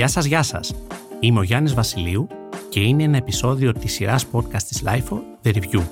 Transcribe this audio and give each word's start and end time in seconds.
Γεια 0.00 0.08
σας, 0.08 0.24
γεια 0.24 0.42
σας. 0.42 0.74
Είμαι 1.20 1.38
ο 1.38 1.42
Γιάννης 1.42 1.74
Βασιλείου 1.74 2.26
και 2.68 2.80
είναι 2.80 3.02
ένα 3.02 3.16
επεισόδιο 3.16 3.72
της 3.72 3.92
σειράς 3.92 4.26
podcast 4.32 4.62
της 4.62 4.82
LIFO, 4.84 5.18
The 5.42 5.54
Review. 5.54 5.82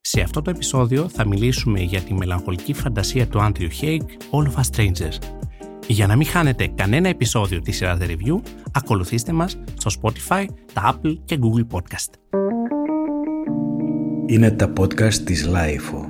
Σε 0.00 0.20
αυτό 0.20 0.42
το 0.42 0.50
επεισόδιο 0.50 1.08
θα 1.08 1.26
μιλήσουμε 1.26 1.80
για 1.80 2.00
τη 2.00 2.14
μελαγχολική 2.14 2.72
φαντασία 2.72 3.28
του 3.28 3.38
Andrew 3.40 3.68
Haig, 3.80 4.00
All 4.30 4.46
of 4.46 4.54
Us 4.54 4.76
Strangers. 4.76 5.18
Για 5.86 6.06
να 6.06 6.16
μην 6.16 6.26
χάνετε 6.26 6.66
κανένα 6.66 7.08
επεισόδιο 7.08 7.60
της 7.60 7.76
σειράς 7.76 7.98
The 8.00 8.06
Review, 8.06 8.40
ακολουθήστε 8.72 9.32
μας 9.32 9.58
στο 9.78 9.90
Spotify, 10.00 10.44
τα 10.72 10.94
Apple 10.94 11.16
και 11.24 11.38
Google 11.42 11.76
Podcast. 11.76 12.10
Είναι 14.26 14.50
τα 14.50 14.72
podcast 14.80 15.14
της 15.14 15.48
LIFO. 15.48 16.04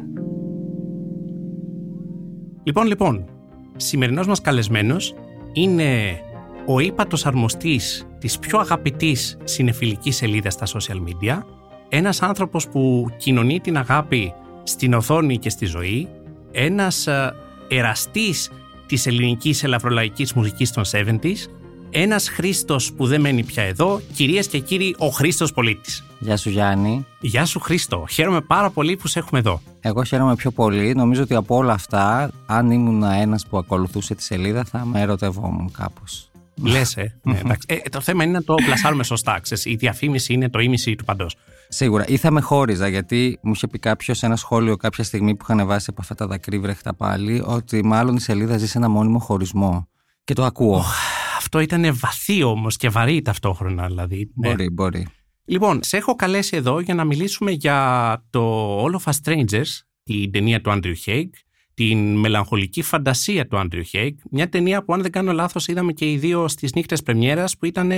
Λοιπόν, 2.65 2.87
λοιπόν, 2.87 3.32
σημερινός 3.77 4.27
μας 4.27 4.41
καλεσμένος 4.41 5.15
είναι 5.53 6.21
ο 6.67 6.81
ύπατος 6.81 7.27
αρμοστής 7.27 8.07
της 8.19 8.39
πιο 8.39 8.59
αγαπητής 8.59 9.37
συνεφιλικής 9.45 10.17
σελίδας 10.17 10.53
στα 10.53 10.67
social 10.67 10.97
media, 10.97 11.43
ένας 11.89 12.23
άνθρωπος 12.23 12.69
που 12.69 13.11
κοινωνεί 13.17 13.61
την 13.61 13.77
αγάπη 13.77 14.33
στην 14.63 14.95
οθόνη 14.95 15.39
και 15.39 15.51
στη 15.51 15.67
ζωή, 15.67 16.09
ένας 16.53 17.07
ε, 17.07 17.35
εραστής 17.69 18.51
της 18.87 19.07
ελληνικής 19.07 19.65
ελαφρολαϊκής 19.65 20.33
μουσικής 20.33 20.73
των 20.73 20.85
70s, 20.93 21.37
ένας 21.91 22.29
Χρήστος 22.29 22.93
που 22.93 23.07
δεν 23.07 23.21
μένει 23.21 23.45
πια 23.45 23.63
εδώ, 23.63 24.01
κυρίες 24.15 24.47
και 24.47 24.59
κύριοι, 24.59 24.95
ο 24.99 25.09
Χρήστος 25.09 25.53
Πολίτης. 25.53 26.05
Γεια 26.19 26.37
σου 26.37 26.51
Γιάννη. 26.51 27.07
Γεια 27.21 27.45
σου 27.45 27.61
Χρήστο, 27.61 28.07
χαίρομαι 28.11 28.41
πάρα 28.41 28.71
πολύ 28.71 28.97
που 28.97 29.07
σε 29.07 29.19
έχουμε 29.19 29.41
εδώ. 29.41 29.61
Εγώ 29.85 30.05
χαίρομαι 30.05 30.35
πιο 30.35 30.51
πολύ. 30.51 30.95
Νομίζω 30.95 31.23
ότι 31.23 31.35
από 31.35 31.57
όλα 31.57 31.73
αυτά, 31.73 32.31
αν 32.47 32.71
ήμουν 32.71 33.03
ένας 33.03 33.47
που 33.47 33.59
ακολουθούσε 33.59 34.15
τη 34.15 34.23
σελίδα, 34.23 34.65
θα 34.65 34.85
με 34.85 35.01
ερωτευόμουν 35.01 35.73
κάπως. 35.73 36.31
Λες, 36.63 36.97
ε. 36.97 37.15
ναι, 37.23 37.39
εντάξει. 37.39 37.67
ε. 37.69 37.89
Το 37.89 38.01
θέμα 38.01 38.25
είναι 38.25 38.33
να 38.33 38.45
το 38.45 38.55
πλασάρουμε 38.55 39.05
σωστά. 39.05 39.41
Ξέρεις. 39.41 39.65
Η 39.65 39.75
διαφήμιση 39.75 40.33
είναι 40.33 40.49
το 40.49 40.59
ίμιση 40.59 40.95
του 40.95 41.05
παντός. 41.05 41.37
Σίγουρα. 41.69 42.05
Ή 42.07 42.17
θα 42.17 42.31
με 42.31 42.41
χώριζα, 42.41 42.89
γιατί 42.89 43.39
μου 43.43 43.53
είχε 43.53 43.67
πει 43.67 43.79
κάποιος 43.79 44.23
ένα 44.23 44.37
σχόλιο 44.37 44.77
κάποια 44.77 45.05
στιγμή 45.05 45.37
που 45.37 45.45
είχαν 45.49 45.67
βάσει 45.67 45.87
από 45.89 46.01
αυτά 46.01 46.15
τα 46.15 46.27
δακρύβρεχτα 46.27 46.95
πάλι, 46.95 47.43
ότι 47.47 47.85
μάλλον 47.85 48.17
η 48.17 48.21
σελίδα 48.21 48.59
ζει 48.59 48.67
σε 48.67 48.79
ένα 48.79 48.89
μόνιμο 48.89 49.19
χωρισμό. 49.19 49.89
Και 50.25 50.35
το 50.35 50.45
ακούω. 50.45 50.83
Αυτό 51.37 51.61
ήταν 51.61 51.97
βαθύ 51.99 52.43
όμως 52.43 52.77
και 52.77 52.89
βαρύ 52.89 53.23
ταυτόχρονα, 53.23 53.87
δηλαδή. 53.87 54.31
Ναι. 54.35 54.49
Μπορεί, 54.49 54.71
μπορεί. 54.71 55.07
Λοιπόν, 55.45 55.83
σε 55.83 55.97
έχω 55.97 56.15
καλέσει 56.15 56.57
εδώ 56.57 56.81
για 56.81 56.95
να 56.95 57.05
μιλήσουμε 57.05 57.51
για 57.51 58.25
το 58.31 58.85
All 58.85 58.91
of 58.91 59.13
Us 59.13 59.13
Strangers, 59.25 59.81
την 60.03 60.33
ταινία 60.33 60.61
του 60.61 60.71
Andrew 60.71 60.95
Haig, 61.07 61.29
την 61.75 62.17
μελαγχολική 62.17 62.83
φαντασία 62.83 63.47
του 63.47 63.57
Andrew 63.57 63.83
Haig, 63.93 64.13
μια 64.31 64.49
ταινία 64.49 64.85
που 64.85 64.93
αν 64.93 65.03
δεν 65.03 65.11
κάνω 65.11 65.33
λάθος 65.33 65.69
είδαμε 65.69 65.93
και 65.93 66.11
οι 66.11 66.19
δύο 66.19 66.49
στις 66.49 66.75
νύχτες 66.75 67.03
πρεμιέρας 67.03 67.57
που 67.57 67.67
ήταν 67.67 67.91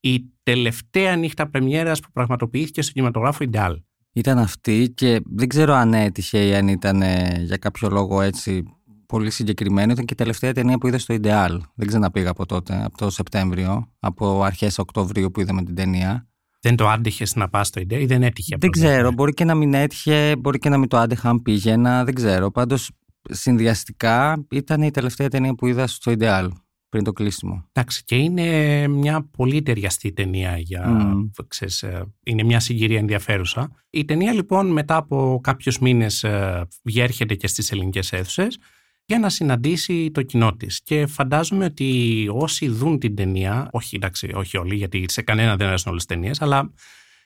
η 0.00 0.30
τελευταία 0.42 1.16
νύχτα 1.16 1.50
πρεμιέρας 1.50 2.00
που 2.00 2.08
πραγματοποιήθηκε 2.12 2.82
στο 2.82 2.92
κινηματογράφος 2.92 3.46
Ιντεάλ. 3.46 3.82
Ήταν 4.12 4.38
αυτή 4.38 4.92
και 4.96 5.20
δεν 5.24 5.48
ξέρω 5.48 5.74
αν 5.74 5.94
έτυχε 5.94 6.46
ή 6.46 6.54
αν 6.54 6.68
ήταν 6.68 7.02
ε, 7.02 7.42
για 7.44 7.56
κάποιο 7.56 7.88
λόγο 7.88 8.20
έτσι 8.20 8.62
πολύ 9.06 9.30
συγκεκριμένο. 9.30 9.92
Ήταν 9.92 10.04
και 10.04 10.12
η 10.12 10.16
τελευταία 10.16 10.52
ταινία 10.52 10.78
που 10.78 10.86
είδα 10.86 10.98
στο 10.98 11.12
Ιντεάλ. 11.12 11.62
Δεν 11.74 11.88
ξαναπήγα 11.88 12.30
από 12.30 12.46
τότε, 12.46 12.84
από 12.84 12.96
το 12.96 13.10
Σεπτέμβριο, 13.10 13.92
από 13.98 14.42
αρχές 14.42 14.78
Οκτωβρίου 14.78 15.30
που 15.30 15.40
είδαμε 15.40 15.62
την 15.62 15.74
ταινία. 15.74 16.31
Δεν 16.62 16.76
το 16.76 16.88
άντυχες 16.88 17.34
να 17.34 17.48
πας 17.48 17.66
στο 17.66 17.80
Ιντεάλ 17.80 18.02
ή 18.02 18.06
δεν 18.06 18.22
έτυχε. 18.22 18.56
Δεν 18.58 18.70
απλώς, 18.70 18.86
ξέρω, 18.86 19.08
ναι. 19.08 19.14
μπορεί 19.14 19.32
και 19.32 19.44
να 19.44 19.54
μην 19.54 19.74
έτυχε, 19.74 20.36
μπορεί 20.38 20.58
και 20.58 20.68
να 20.68 20.78
μην 20.78 20.88
το 20.88 20.96
άντεχα 20.96 21.28
αν 21.28 21.42
πήγαινα, 21.42 22.04
δεν 22.04 22.14
ξέρω. 22.14 22.50
Πάντως 22.50 22.90
συνδυαστικά 23.30 24.46
ήταν 24.50 24.82
η 24.82 24.90
τελευταία 24.90 25.28
ταινία 25.28 25.54
που 25.54 25.66
είδα 25.66 25.86
στο 25.86 26.10
Ιντεάλ 26.10 26.52
πριν 26.88 27.04
το 27.04 27.12
κλείσιμο. 27.12 27.64
Εντάξει, 27.72 28.04
και 28.04 28.16
είναι 28.16 28.88
μια 28.88 29.28
πολύ 29.36 29.62
ταιριαστή 29.62 30.12
ταινία 30.12 30.58
για. 30.58 30.88
Μμμ. 30.88 31.28
Ξέρεις, 31.48 31.82
ε, 31.82 32.04
είναι 32.22 32.42
μια 32.42 32.60
συγκυρία 32.60 32.98
ενδιαφέρουσα. 32.98 33.70
Η 33.90 34.04
ταινία 34.04 34.32
λοιπόν 34.32 34.66
μετά 34.72 34.96
από 34.96 35.40
κάποιους 35.42 35.78
μήνες 35.78 36.24
ε, 36.24 36.68
έρχεται 36.94 37.34
και 37.34 37.46
στις 37.46 37.72
ελληνικές 37.72 38.12
αίθουσες 38.12 38.58
για 39.04 39.18
να 39.18 39.28
συναντήσει 39.28 40.10
το 40.10 40.22
κοινό 40.22 40.56
της. 40.56 40.82
Και 40.82 41.06
φαντάζομαι 41.06 41.64
ότι 41.64 42.28
όσοι 42.32 42.68
δουν 42.68 42.98
την 42.98 43.14
ταινία, 43.14 43.68
όχι 43.72 43.96
εντάξει, 43.96 44.30
όχι 44.34 44.56
όλοι, 44.56 44.74
γιατί 44.74 45.04
σε 45.08 45.22
κανένα 45.22 45.56
δεν 45.56 45.66
αρέσουν 45.66 45.90
όλες 45.90 46.06
τις 46.06 46.16
ταινίες, 46.16 46.42
αλλά 46.42 46.72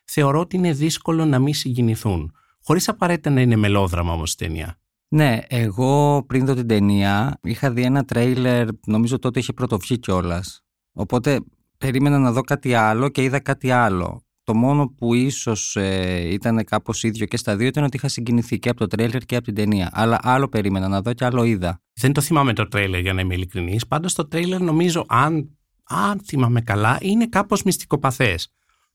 θεωρώ 0.05 0.41
ότι 0.41 0.57
είναι 0.57 0.73
δύσκολο 0.73 1.25
να 1.25 1.39
μην 1.39 1.55
συγκινηθούν. 1.55 2.33
Χωρίς 2.63 2.89
απαραίτητα 2.89 3.31
να 3.31 3.41
είναι 3.41 3.57
μελόδραμα 3.57 4.13
όμως 4.13 4.33
η 4.33 4.37
ταινία. 4.37 4.79
Ναι, 5.09 5.39
εγώ 5.49 6.25
πριν 6.27 6.47
δω 6.47 6.55
την 6.55 6.67
ταινία 6.67 7.39
είχα 7.43 7.71
δει 7.71 7.83
ένα 7.83 8.05
τρέιλερ, 8.05 8.69
νομίζω 8.87 9.19
τότε 9.19 9.39
είχε 9.39 9.53
πρωτοβγεί 9.53 9.99
κιόλας. 9.99 10.65
Οπότε 10.93 11.41
περίμενα 11.79 12.19
να 12.19 12.33
δω 12.33 12.41
κάτι 12.41 12.75
άλλο 12.75 13.09
και 13.09 13.23
είδα 13.23 13.41
κάτι 13.41 13.71
άλλο. 13.71 14.26
Το 14.47 14.55
μόνο 14.55 14.89
που 14.89 15.15
ίσως 15.15 15.77
ε, 15.77 16.29
ήταν 16.33 16.65
κάπως 16.65 17.03
ίδιο 17.03 17.27
και 17.27 17.37
στα 17.37 17.57
δύο 17.57 17.67
ήταν 17.67 17.85
ότι 17.85 17.97
είχα 17.97 18.09
συγκινηθεί 18.09 18.59
και 18.59 18.69
από 18.69 18.79
το 18.79 18.87
τρέιλερ 18.87 19.23
και 19.23 19.37
από 19.37 19.45
την 19.45 19.55
ταινία. 19.55 19.91
Αλλά 19.93 20.19
άλλο 20.23 20.49
περίμενα 20.49 20.89
να 20.89 21.03
δω 21.03 21.13
και 21.13 21.25
άλλο 21.25 21.45
είδα. 21.45 21.83
Δεν 21.95 22.13
το 22.13 22.21
θυμάμαι 22.21 22.53
το 22.53 22.69
τρέιλερ 22.69 23.01
για 23.01 23.13
να 23.13 23.21
είμαι 23.21 23.35
ειλικρινής. 23.35 23.87
Πάντως 23.87 24.15
το 24.15 24.29
τρέιλερ 24.29 24.61
νομίζω, 24.61 25.05
αν, 25.09 25.59
αν 25.85 26.21
θυμάμαι 26.25 26.61
καλά, 26.61 26.99
είναι 27.01 27.27
κάπως 27.27 27.63
μυστικοπαθές. 27.63 28.53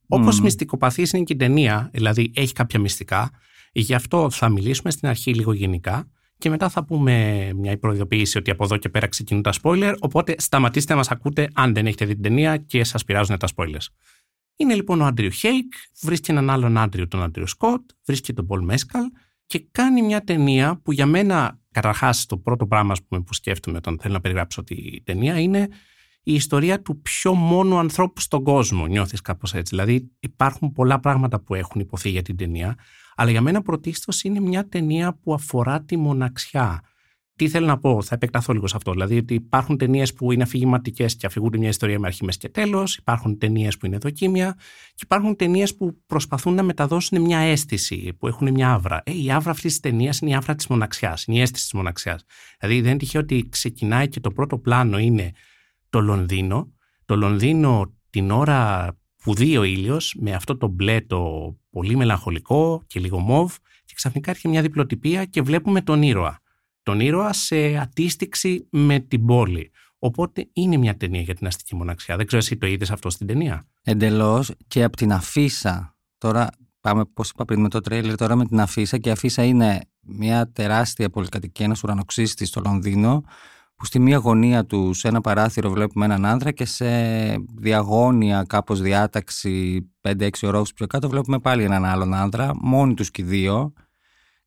Όπως 0.07 0.37
Μμμ. 0.37 0.43
μυστικοπαθής 0.43 1.11
είναι 1.11 1.23
και 1.23 1.33
η 1.33 1.35
ταινία, 1.35 1.89
δηλαδή 1.93 2.31
έχει 2.35 2.53
κάποια 2.53 2.79
μυστικά. 2.79 3.31
Γι' 3.71 3.93
αυτό 3.93 4.29
θα 4.29 4.49
μιλήσουμε 4.49 4.91
στην 4.91 5.07
αρχή 5.07 5.33
λίγο 5.33 5.53
γενικά 5.53 6.07
και 6.37 6.49
μετά 6.49 6.69
θα 6.69 6.85
πούμε 6.85 7.47
μια 7.55 7.77
προειδοποίηση 7.77 8.37
ότι 8.37 8.51
από 8.51 8.63
εδώ 8.63 8.77
και 8.77 8.89
πέρα 8.89 9.07
ξεκινούν 9.07 9.43
τα 9.43 9.53
spoiler. 9.61 9.93
Οπότε 9.99 10.35
σταματήστε 10.37 10.91
να 10.91 10.97
μας 10.97 11.11
ακούτε 11.11 11.47
αν 11.53 11.73
δεν 11.73 11.85
έχετε 11.85 12.05
δει 12.05 12.13
την 12.13 12.23
ταινία 12.23 12.57
και 12.57 12.83
σας 12.83 13.03
πειράζουν 13.03 13.37
τα 13.37 13.47
spoilers. 13.55 13.85
Είναι 14.55 14.73
λοιπόν 14.73 15.01
ο 15.01 15.05
Άντριου 15.05 15.29
Χέικ, 15.31 15.73
βρίσκει 16.01 16.31
έναν 16.31 16.49
άλλον 16.49 16.77
Άντριο, 16.77 17.07
τον 17.07 17.23
Άντριο 17.23 17.47
Σκοτ, 17.47 17.81
βρίσκει 18.05 18.33
τον 18.33 18.45
Πολ 18.45 18.63
Μέσκαλ 18.63 19.03
και 19.45 19.67
κάνει 19.71 20.01
μια 20.01 20.23
ταινία 20.23 20.79
που 20.83 20.91
για 20.91 21.05
μένα, 21.05 21.59
καταρχάς, 21.71 22.25
το 22.25 22.37
πρώτο 22.37 22.67
πράγμα 22.67 22.91
ας 22.91 23.03
πούμε, 23.03 23.21
που 23.21 23.33
σκέφτομαι 23.33 23.77
όταν 23.77 23.97
θέλω 24.01 24.13
να 24.13 24.21
περιγράψω 24.21 24.63
τη 24.63 25.01
ταινία 25.03 25.39
είναι 25.39 25.69
η 26.23 26.33
ιστορία 26.33 26.81
του 26.81 27.01
πιο 27.01 27.33
μόνου 27.33 27.77
ανθρώπου 27.77 28.21
στον 28.21 28.43
κόσμο. 28.43 28.85
Νιώθεις 28.85 29.21
κάπως 29.21 29.53
έτσι. 29.53 29.75
Δηλαδή, 29.75 30.11
υπάρχουν 30.19 30.71
πολλά 30.71 30.99
πράγματα 30.99 31.39
που 31.39 31.53
έχουν 31.55 31.81
υποθεί 31.81 32.09
για 32.09 32.21
την 32.21 32.37
ταινία, 32.37 32.75
αλλά 33.15 33.31
για 33.31 33.41
μένα 33.41 33.61
πρωτίστως 33.61 34.23
είναι 34.23 34.39
μια 34.39 34.67
ταινία 34.67 35.13
που 35.13 35.33
αφορά 35.33 35.83
τη 35.83 35.97
μοναξιά. 35.97 36.81
Τι 37.41 37.49
θέλω 37.49 37.65
να 37.65 37.77
πω, 37.77 38.01
θα 38.01 38.15
επεκταθώ 38.15 38.53
λίγο 38.53 38.67
σε 38.67 38.75
αυτό. 38.75 38.91
Δηλαδή, 38.91 39.17
ότι 39.17 39.33
υπάρχουν 39.33 39.77
ταινίες 39.77 40.13
που 40.13 40.31
είναι 40.31 40.43
αφηγηματικές 40.43 41.15
και 41.15 41.25
αφηγούνται 41.25 41.57
μια 41.57 41.69
ιστορία 41.69 41.99
με 41.99 42.07
αρχή, 42.07 42.25
μέση 42.25 42.37
και 42.37 42.49
τέλος. 42.49 42.97
Υπάρχουν 42.97 43.37
ταινίες 43.37 43.77
που 43.77 43.85
είναι 43.85 43.97
δοκίμια. 43.97 44.55
Και 44.89 45.01
υπάρχουν 45.03 45.35
ταινίες 45.35 45.75
που 45.75 45.97
προσπαθούν 46.05 46.53
να 46.53 46.63
μεταδώσουν 46.63 47.21
μια 47.21 47.39
αίσθηση, 47.39 48.13
που 48.19 48.27
έχουν 48.27 48.51
μια 48.51 48.71
άβρα. 48.73 49.01
Ε, 49.05 49.23
η 49.23 49.31
άβρα 49.31 49.51
αυτής 49.51 49.71
της 49.71 49.79
ταινίας 49.79 50.19
είναι 50.19 50.31
η 50.31 50.33
άβρα 50.33 50.55
της 50.55 50.67
μοναξιάς, 50.67 51.23
είναι 51.25 51.37
η 51.37 51.41
αίσθηση 51.41 51.63
της 51.63 51.73
μοναξιάς. 51.73 52.23
Δηλαδή, 52.59 52.81
δεν 52.81 52.89
είναι 52.89 52.99
τυχαίο 52.99 53.21
ότι 53.21 53.47
ξεκινάει 53.49 54.07
και 54.07 54.19
το 54.19 54.31
πρώτο 54.31 54.57
πλάνο 54.57 54.97
είναι 54.97 55.31
το 55.89 56.01
Λονδίνο. 56.01 56.73
Το 57.05 57.15
Λονδίνο 57.15 57.93
την 58.09 58.31
ώρα 58.31 58.89
που 59.23 59.33
δει 59.33 59.57
ο 59.57 59.63
ήλιος 59.63 60.15
με 60.19 60.31
αυτό 60.31 60.57
το 60.57 60.67
μπλε 60.67 61.01
το 61.01 61.51
πολύ 61.69 61.95
μελαγχολικό 61.95 62.83
και 62.87 62.99
λίγο 62.99 63.19
μοβ 63.19 63.55
και 63.85 63.93
ξαφνικά 63.95 64.29
έρχεται 64.29 64.49
μια 64.49 64.61
διπλοτυπία 64.61 65.25
και 65.25 65.41
βλέπουμε 65.41 65.81
τον 65.81 66.01
ήρωα. 66.01 66.40
Τον 66.83 66.99
ήρωα 66.99 67.33
σε 67.33 67.77
αντίστοιξη 67.77 68.67
με 68.71 68.99
την 68.99 69.25
πόλη. 69.25 69.71
Οπότε 69.99 70.49
είναι 70.53 70.77
μια 70.77 70.97
ταινία 70.97 71.21
για 71.21 71.35
την 71.35 71.47
αστική 71.47 71.75
μοναξιά. 71.75 72.15
Δεν 72.15 72.25
ξέρω 72.25 72.41
εσύ 72.41 72.57
το 72.57 72.67
είδες 72.67 72.91
αυτό 72.91 73.09
στην 73.09 73.27
ταινία; 73.27 73.67
Εντελώς 73.81 74.51
και 74.67 74.83
από 74.83 74.97
την 74.97 75.11
αφίσα. 75.13 75.95
Τώρα 76.17 76.49
πάμε, 76.81 77.05
πώς 77.05 77.29
είπα 77.29 77.45
πριν, 77.45 77.61
με 77.61 77.69
το 77.69 77.79
τρέιλερ, 77.81 78.15
τώρα 78.15 78.35
με 78.35 78.45
την 78.45 78.59
αφίσα. 78.59 78.97
Και 78.97 79.09
η 79.09 79.11
αφίσα 79.11 79.43
είναι 79.43 79.79
μια 80.01 80.51
τεράστια 80.51 81.09
πολυκατοικία, 81.09 81.65
ένας 81.65 81.83
ουρανοξύστης 81.83 82.47
στο 82.47 82.61
Λονδίνο, 82.65 83.23
που 83.75 83.85
στη 83.85 83.99
μία 83.99 84.17
γωνία 84.17 84.65
του 84.65 84.93
σε 84.93 85.07
ένα 85.07 85.21
παράθυρο 85.21 85.69
βλέπουμε 85.69 86.05
έναν 86.05 86.25
άνδρα 86.25 86.51
και 86.51 86.65
σε 86.65 86.85
διαγώνια 87.57 88.43
κάπως 88.47 88.81
διάταξη 88.81 89.81
5-6 90.01 90.29
ορόφους 90.41 90.73
πιο 90.73 90.87
κάτω 90.87 91.09
βλέπουμε 91.09 91.39
πάλι 91.39 91.63
έναν 91.63 91.85
άλλον 91.85 92.13
άνδρα, 92.13 92.51
μόνοι 92.61 92.93
τους 92.93 93.11
και 93.11 93.21
οι 93.21 93.25
δύο, 93.25 93.73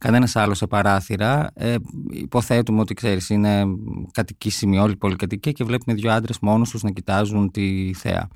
κανένας 0.04 0.36
άλλος 0.36 0.58
σε 0.58 0.66
παράθυρα. 0.66 1.50
Ε, 1.54 1.74
υποθέτουμε 2.10 2.80
ότι 2.80 2.94
ξέρεις 2.94 3.30
είναι 3.30 3.64
κατοικήσιμη 4.12 4.78
όλη 4.78 4.92
η 4.92 4.96
πολυκατοικία 4.96 5.52
και 5.52 5.64
βλέπουμε 5.64 5.96
δύο 5.96 6.12
άντρες 6.12 6.38
μόνους 6.40 6.70
τους 6.70 6.82
να 6.82 6.90
κοιτάζουν 6.90 7.50
τη 7.50 7.92
θέα. 7.94 8.28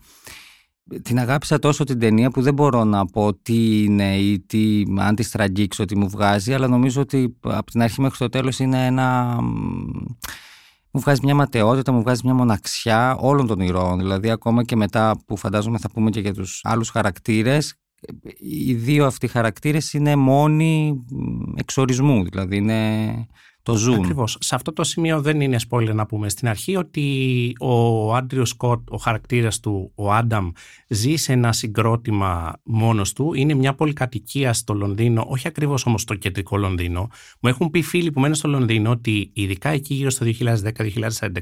Την 1.02 1.18
αγάπησα 1.18 1.58
τόσο 1.58 1.84
την 1.84 1.98
ταινία 1.98 2.30
που 2.30 2.42
δεν 2.42 2.54
μπορώ 2.54 2.84
να 2.84 3.06
πω 3.06 3.34
τι 3.34 3.82
είναι 3.84 4.16
ή 4.16 4.40
τι, 4.40 4.82
αν 4.98 5.14
τη 5.14 5.22
στραγγίξω, 5.22 5.84
τι 5.84 5.96
μου 5.96 6.08
βγάζει, 6.08 6.54
αλλά 6.54 6.68
νομίζω 6.68 7.00
ότι 7.00 7.36
από 7.40 7.70
την 7.70 7.82
αρχή 7.82 8.00
μέχρι 8.00 8.18
το 8.18 8.28
τέλος 8.28 8.58
είναι 8.58 8.86
ένα 8.86 9.36
μου 10.90 11.00
βγάζει 11.00 11.20
μια 11.22 11.34
ματαιότητα, 11.34 11.92
μου 11.92 12.00
βγάζει 12.02 12.20
μια 12.24 12.34
μοναξιά 12.34 13.16
όλων 13.16 13.46
των 13.46 13.60
ηρώων. 13.60 13.98
Δηλαδή, 13.98 14.30
ακόμα 14.30 14.64
και 14.64 14.76
μετά 14.76 15.14
που 15.26 15.36
φαντάζομαι 15.36 15.78
θα 15.78 15.90
πούμε 15.90 16.10
και 16.10 16.20
για 16.20 16.34
τους 16.34 16.60
άλλους 16.62 16.90
χαρακτήρες, 16.90 17.74
οι 18.38 18.74
δύο 18.74 19.06
αυτοί 19.06 19.26
χαρακτήρες 19.26 19.92
είναι 19.92 20.16
μόνοι 20.16 21.04
εξορισμού, 21.56 22.24
δηλαδή 22.24 22.56
είναι 22.56 23.26
το 23.62 23.76
ζουν. 23.76 23.94
Ακριβώς. 23.94 24.36
Σε 24.40 24.54
αυτό 24.54 24.72
το 24.72 24.84
σημείο 24.84 25.20
δεν 25.20 25.40
είναι 25.40 25.56
spoiler 25.68 25.94
να 25.94 26.06
πούμε 26.06 26.28
στην 26.28 26.48
αρχή 26.48 26.76
ότι 26.76 27.52
ο 27.60 28.14
Άντριο 28.14 28.44
Σκοτ, 28.44 28.90
ο 28.90 28.96
χαρακτήρας 28.96 29.60
του, 29.60 29.92
ο 29.94 30.12
Άνταμ, 30.12 30.50
ζει 30.88 31.16
σε 31.16 31.32
ένα 31.32 31.52
συγκρότημα 31.52 32.60
μόνος 32.62 33.12
του. 33.12 33.34
Είναι 33.34 33.54
μια 33.54 33.74
πολυκατοικία 33.74 34.52
στο 34.52 34.74
Λονδίνο, 34.74 35.24
όχι 35.28 35.48
ακριβώς 35.48 35.86
όμως 35.86 36.02
στο 36.02 36.14
κεντρικό 36.14 36.56
Λονδίνο. 36.56 37.08
Μου 37.40 37.48
έχουν 37.48 37.70
πει 37.70 37.82
φίλοι 37.82 38.12
που 38.12 38.20
μένουν 38.20 38.36
στο 38.36 38.48
Λονδίνο 38.48 38.90
ότι 38.90 39.30
ειδικά 39.32 39.68
εκεί 39.68 39.94
γύρω 39.94 40.10
στο 40.10 40.26
2010-2011 40.26 40.62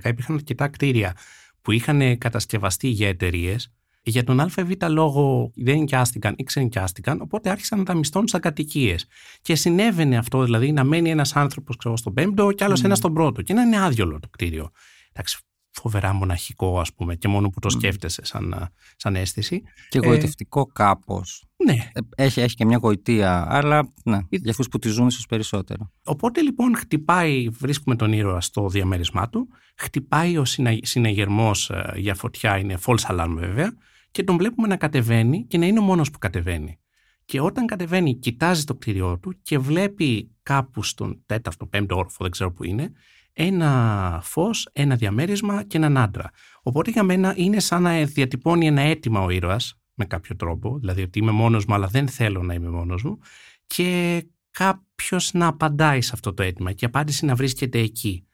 υπήρχαν 0.05 0.35
αρκετά 0.35 0.69
κτίρια 0.69 1.17
που 1.63 1.73
είχαν 1.73 2.19
κατασκευαστεί 2.19 2.89
για 2.89 3.09
εταιρείες 3.09 3.73
για 4.11 4.25
τον 4.25 4.41
ΑΒ 4.41 4.53
λόγο 4.89 5.53
δεν 5.55 5.79
νοικιάστηκαν 5.79 6.35
ή 6.39 6.43
ξενοικιάστηκαν, 6.43 7.21
οπότε 7.21 7.51
άρχισαν 7.51 7.79
να 7.79 7.85
τα 7.85 7.95
μισθώνουν 7.95 8.29
σαν 8.29 8.41
κατοικίες. 8.41 9.07
Και 9.41 9.55
συνέβαινε 9.55 10.17
αυτό, 10.17 10.45
δηλαδή 10.45 10.73
να 10.73 10.85
μένει 10.85 11.11
ένας 11.11 11.37
άνθρωπος 11.37 11.77
στον 11.95 12.15
πέμπτο 12.15 12.53
και 12.53 12.65
άλλος 12.65 12.81
mm. 12.81 12.85
ένας 12.85 12.99
στον 12.99 13.15
πρώτο, 13.15 13.43
και 13.43 13.55
να 13.55 13.63
είναι 13.63 13.83
άδειο 13.83 14.19
το 14.21 14.29
κτίριο. 14.29 14.71
Εντάξει, 15.13 15.39
φοβερά 15.71 16.13
μοναχικό, 16.13 16.81
ας 16.81 16.95
πούμε, 16.95 17.15
και 17.15 17.29
μόνο 17.29 17.49
που 17.49 17.61
το 17.61 17.71
σκέφτεσαι 17.71 18.25
σαν, 18.25 18.71
σαν 18.97 19.17
αίσθηση. 19.17 19.63
Και 19.89 19.99
γοητευτικό 19.99 20.61
ε, 20.61 20.73
κάπως. 20.73 21.45
Ναι. 21.65 21.77
Ε, 21.93 22.25
έχει, 22.25 22.41
έχει 22.41 22.55
και 22.55 22.65
μια 22.65 22.79
γοητεία, 22.83 23.47
αλλά 23.49 23.93
ναι, 24.05 24.19
για 24.31 24.51
αυτούς 24.51 24.69
που 24.69 24.79
τη 24.79 24.89
ζουν, 24.89 25.07
ίσως 25.07 25.27
περισσότερο. 25.27 25.91
Οπότε 26.05 26.41
λοιπόν 26.41 26.77
χτυπάει, 26.77 27.49
βρίσκουμε 27.49 27.97
τον 27.97 28.13
ήρωα 28.13 28.41
στο 28.41 28.69
διαμέρισμά 28.69 29.29
του, 29.29 29.49
χτυπάει 29.77 30.39
ο 30.39 30.45
συναγερμός 30.83 31.71
ε, 31.71 31.93
για 31.97 32.15
φωτιά, 32.15 32.59
είναι 32.59 32.79
false 32.87 33.07
alarm 33.09 33.35
βέβαια, 33.39 33.73
και 34.17 34.25
τον 34.25 34.37
βλέπουμε 34.37 34.69
να 34.69 34.77
κατεβαίνει 34.77 35.45
και 35.45 35.59
να 35.59 35.67
είναι 35.67 35.79
ο 35.79 35.83
μόνος 35.83 36.11
που 36.11 36.19
κατεβαίνει. 36.19 36.79
Και 37.25 37.41
όταν 37.41 37.67
κατεβαίνει, 37.67 38.15
κοιτάζει 38.15 38.65
το 38.65 38.75
κτίριό 38.75 39.19
του 39.19 39.35
και 39.43 39.59
βλέπει 39.59 40.31
κάπου 40.43 40.83
στον 40.83 41.23
τέταρτο, 41.27 41.67
πέμπτο 41.67 41.97
όροφο, 41.97 42.17
δεν 42.21 42.31
ξέρω 42.31 42.53
που 42.53 42.65
είναι, 42.65 42.93
ένα 43.33 44.21
φως, 44.23 44.69
ένα 44.73 44.97
διαμέρισμα 44.97 45.63
και 45.63 45.77
έναν 45.77 45.97
άντρα. 45.97 46.31
Οπότε 46.63 46.91
για 46.91 47.03
μένα 47.03 47.35
είναι 47.37 47.61
σαν 47.61 47.83
να 47.83 48.05
διατυπώνει 48.05 48.67
ένα 48.67 48.81
αίτημα 48.81 49.21
ο 49.21 49.31
ήρωας 49.31 49.79
με 49.95 50.05
κάποιο 50.05 50.37
τρόπο, 50.37 50.79
δηλαδή 50.79 51.03
ότι 51.03 51.19
είμαι 51.19 51.33
μόνος 51.33 51.65
μου 51.65 51.75
αλλά 51.75 51.87
δεν 51.87 52.09
θέλω 52.09 52.43
να 52.43 52.55
είμαι 52.55 52.69
μόνος 52.69 53.03
μου 53.03 53.19
και 53.67 54.23
κάποιος 54.51 55.33
να 55.33 55.47
απαντάει 55.47 56.01
σε 56.01 56.11
αυτό 56.15 56.35
το 56.35 56.43
αίτημα 56.43 56.73
και 56.73 56.85
η 56.85 56.89
απάντηση 56.89 57.25
να 57.25 57.35
βρίσκεται 57.35 57.79
εκεί. 57.79 58.27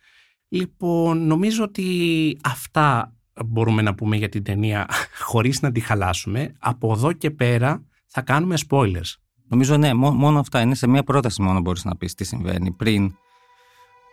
Λοιπόν, 0.48 1.26
νομίζω 1.26 1.64
ότι 1.64 2.38
αυτά 2.42 3.16
μπορούμε 3.46 3.82
να 3.82 3.94
πούμε 3.94 4.16
για 4.16 4.28
την 4.28 4.42
ταινία 4.42 4.88
χωρίς 5.30 5.60
να 5.60 5.72
τη 5.72 5.80
χαλάσουμε. 5.80 6.54
Από 6.58 6.92
εδώ 6.92 7.12
και 7.12 7.30
πέρα 7.30 7.84
θα 8.06 8.20
κάνουμε 8.20 8.54
spoilers. 8.68 9.14
Νομίζω 9.48 9.76
ναι, 9.76 9.94
μόνο 9.94 10.38
αυτά 10.38 10.60
είναι 10.60 10.74
σε 10.74 10.86
μία 10.86 11.02
πρόταση 11.02 11.42
μόνο 11.42 11.60
μπορείς 11.60 11.84
να 11.84 11.96
πεις 11.96 12.14
τι 12.14 12.24
συμβαίνει 12.24 12.70
πριν 12.70 13.14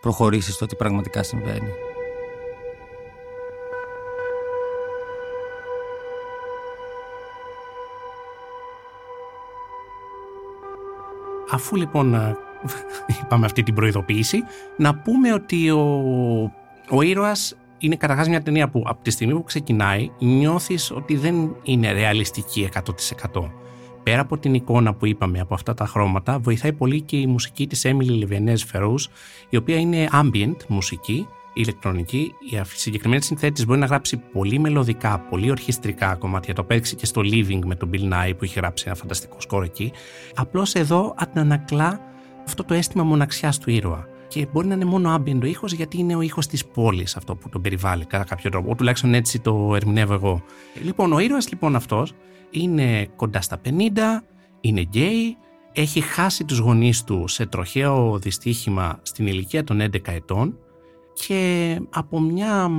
προχωρήσεις 0.00 0.54
στο 0.54 0.66
τι 0.66 0.76
πραγματικά 0.76 1.22
συμβαίνει. 1.22 1.70
Αφού 11.52 11.76
λοιπόν 11.76 12.14
ε, 12.14 12.36
είπαμε 13.22 13.46
αυτή 13.46 13.62
την 13.62 13.74
προειδοποίηση, 13.74 14.42
να 14.76 14.94
πούμε 14.94 15.32
ότι 15.32 15.70
ο, 15.70 15.80
ο 16.90 17.02
ήρωας 17.02 17.56
είναι 17.80 17.96
καταρχάς 17.96 18.28
μια 18.28 18.42
ταινία 18.42 18.68
που 18.68 18.82
από 18.86 19.02
τη 19.02 19.10
στιγμή 19.10 19.32
που 19.32 19.44
ξεκινάει 19.44 20.10
νιώθεις 20.18 20.90
ότι 20.90 21.16
δεν 21.16 21.56
είναι 21.62 21.92
ρεαλιστική 21.92 22.68
100%. 23.32 23.50
Πέρα 24.02 24.20
από 24.20 24.38
την 24.38 24.54
εικόνα 24.54 24.94
που 24.94 25.06
είπαμε 25.06 25.40
από 25.40 25.54
αυτά 25.54 25.74
τα 25.74 25.86
χρώματα, 25.86 26.38
βοηθάει 26.38 26.72
πολύ 26.72 27.00
και 27.00 27.16
η 27.16 27.26
μουσική 27.26 27.66
της 27.66 27.86
Emily 27.86 28.24
Levenez 28.24 28.56
Ferrous, 28.72 29.00
η 29.48 29.56
οποία 29.56 29.76
είναι 29.76 30.08
ambient 30.12 30.56
μουσική, 30.68 31.26
ηλεκτρονική. 31.52 32.34
Η 32.50 32.60
συγκεκριμένη 32.64 33.22
συνθέτης 33.22 33.66
μπορεί 33.66 33.78
να 33.78 33.86
γράψει 33.86 34.16
πολύ 34.16 34.58
μελωδικά, 34.58 35.18
πολύ 35.18 35.50
ορχιστρικά 35.50 36.14
κομμάτια. 36.14 36.54
Το 36.54 36.64
παίξει 36.64 36.96
και 36.96 37.06
στο 37.06 37.20
Living 37.24 37.60
με 37.64 37.74
τον 37.74 37.90
Bill 37.92 38.12
Nye 38.12 38.32
που 38.38 38.44
έχει 38.44 38.58
γράψει 38.58 38.84
ένα 38.86 38.94
φανταστικό 38.96 39.40
σκορ 39.40 39.64
εκεί. 39.64 39.92
Απλώς 40.34 40.74
εδώ 40.74 41.14
αντανακλά 41.18 42.00
αυτό 42.46 42.64
το 42.64 42.74
αίσθημα 42.74 43.04
μοναξιάς 43.04 43.58
του 43.58 43.70
ήρωα 43.70 44.06
και 44.30 44.46
μπορεί 44.52 44.66
να 44.66 44.74
είναι 44.74 44.84
μόνο 44.84 45.10
άμπιεντο 45.10 45.46
ήχος 45.46 45.72
γιατί 45.72 45.98
είναι 45.98 46.16
ο 46.16 46.20
ήχος 46.20 46.46
της 46.46 46.66
πόλης 46.66 47.16
αυτό 47.16 47.34
που 47.36 47.48
τον 47.48 47.62
περιβάλλει 47.62 48.04
κατά 48.04 48.24
κάποιο 48.24 48.50
τρόπο. 48.50 48.74
Τουλάχιστον 48.74 49.14
έτσι 49.14 49.40
το 49.40 49.74
ερμηνεύω 49.74 50.14
εγώ. 50.14 50.42
Λοιπόν, 50.82 51.12
ο 51.12 51.18
ήρωας 51.18 51.50
λοιπόν 51.50 51.76
αυτός 51.76 52.12
είναι 52.50 53.08
κοντά 53.16 53.40
στα 53.40 53.60
50, 53.64 53.68
είναι 54.60 54.80
γκέι, 54.80 55.36
έχει 55.72 56.00
χάσει 56.00 56.44
τους 56.44 56.58
γονείς 56.58 57.04
του 57.04 57.24
σε 57.28 57.46
τροχαίο 57.46 58.18
δυστύχημα 58.18 58.98
στην 59.02 59.26
ηλικία 59.26 59.64
των 59.64 59.80
11 59.80 59.98
ετών 60.04 60.58
και 61.12 61.80
από 61.90 62.20
μια 62.20 62.70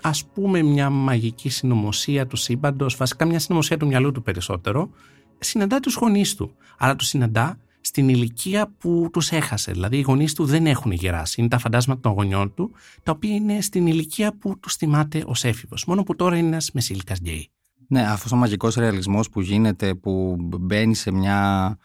ας 0.00 0.24
πούμε 0.24 0.62
μια 0.62 0.90
μαγική 0.90 1.48
συνωμοσία 1.48 2.26
του 2.26 2.36
σύμπαντος, 2.36 2.96
βασικά 2.96 3.24
μια 3.24 3.38
συνωμοσία 3.38 3.76
του 3.76 3.86
μυαλού 3.86 4.12
του 4.12 4.22
περισσότερο, 4.22 4.90
συναντά 5.38 5.80
τους 5.80 5.94
γονείς 5.94 6.34
του. 6.34 6.54
Αλλά 6.78 6.96
τους 6.96 7.06
συναντά 7.06 7.58
στην 7.80 8.08
ηλικία 8.08 8.72
που 8.78 9.08
τους 9.12 9.30
έχασε. 9.30 9.72
Δηλαδή 9.72 9.96
οι 9.96 10.00
γονείς 10.00 10.34
του 10.34 10.44
δεν 10.44 10.66
έχουν 10.66 10.92
γεράσει. 10.92 11.40
Είναι 11.40 11.48
τα 11.48 11.58
φαντάσματα 11.58 12.00
των 12.00 12.12
γονιών 12.12 12.54
του, 12.54 12.70
τα 13.02 13.12
οποία 13.12 13.34
είναι 13.34 13.60
στην 13.60 13.86
ηλικία 13.86 14.36
που 14.38 14.58
τους 14.60 14.74
θυμάται 14.74 15.22
ως 15.26 15.44
έφηβος. 15.44 15.84
Μόνο 15.84 16.02
που 16.02 16.16
τώρα 16.16 16.36
είναι 16.36 16.46
ένας 16.46 16.70
μεσήλικας 16.72 17.18
γκέι. 17.18 17.50
Ναι, 17.88 18.02
αυτός 18.02 18.32
ο 18.32 18.36
μαγικός 18.36 18.74
ρεαλισμός 18.74 19.28
που 19.28 19.40
γίνεται, 19.40 19.94
που 19.94 20.36
μπαίνει 20.40 20.94
σε 20.94 21.10
μια, 21.10 21.78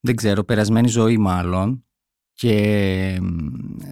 δεν 0.00 0.16
ξέρω, 0.16 0.44
περασμένη 0.44 0.88
ζωή 0.88 1.18
μάλλον 1.18 1.84
και 2.34 3.20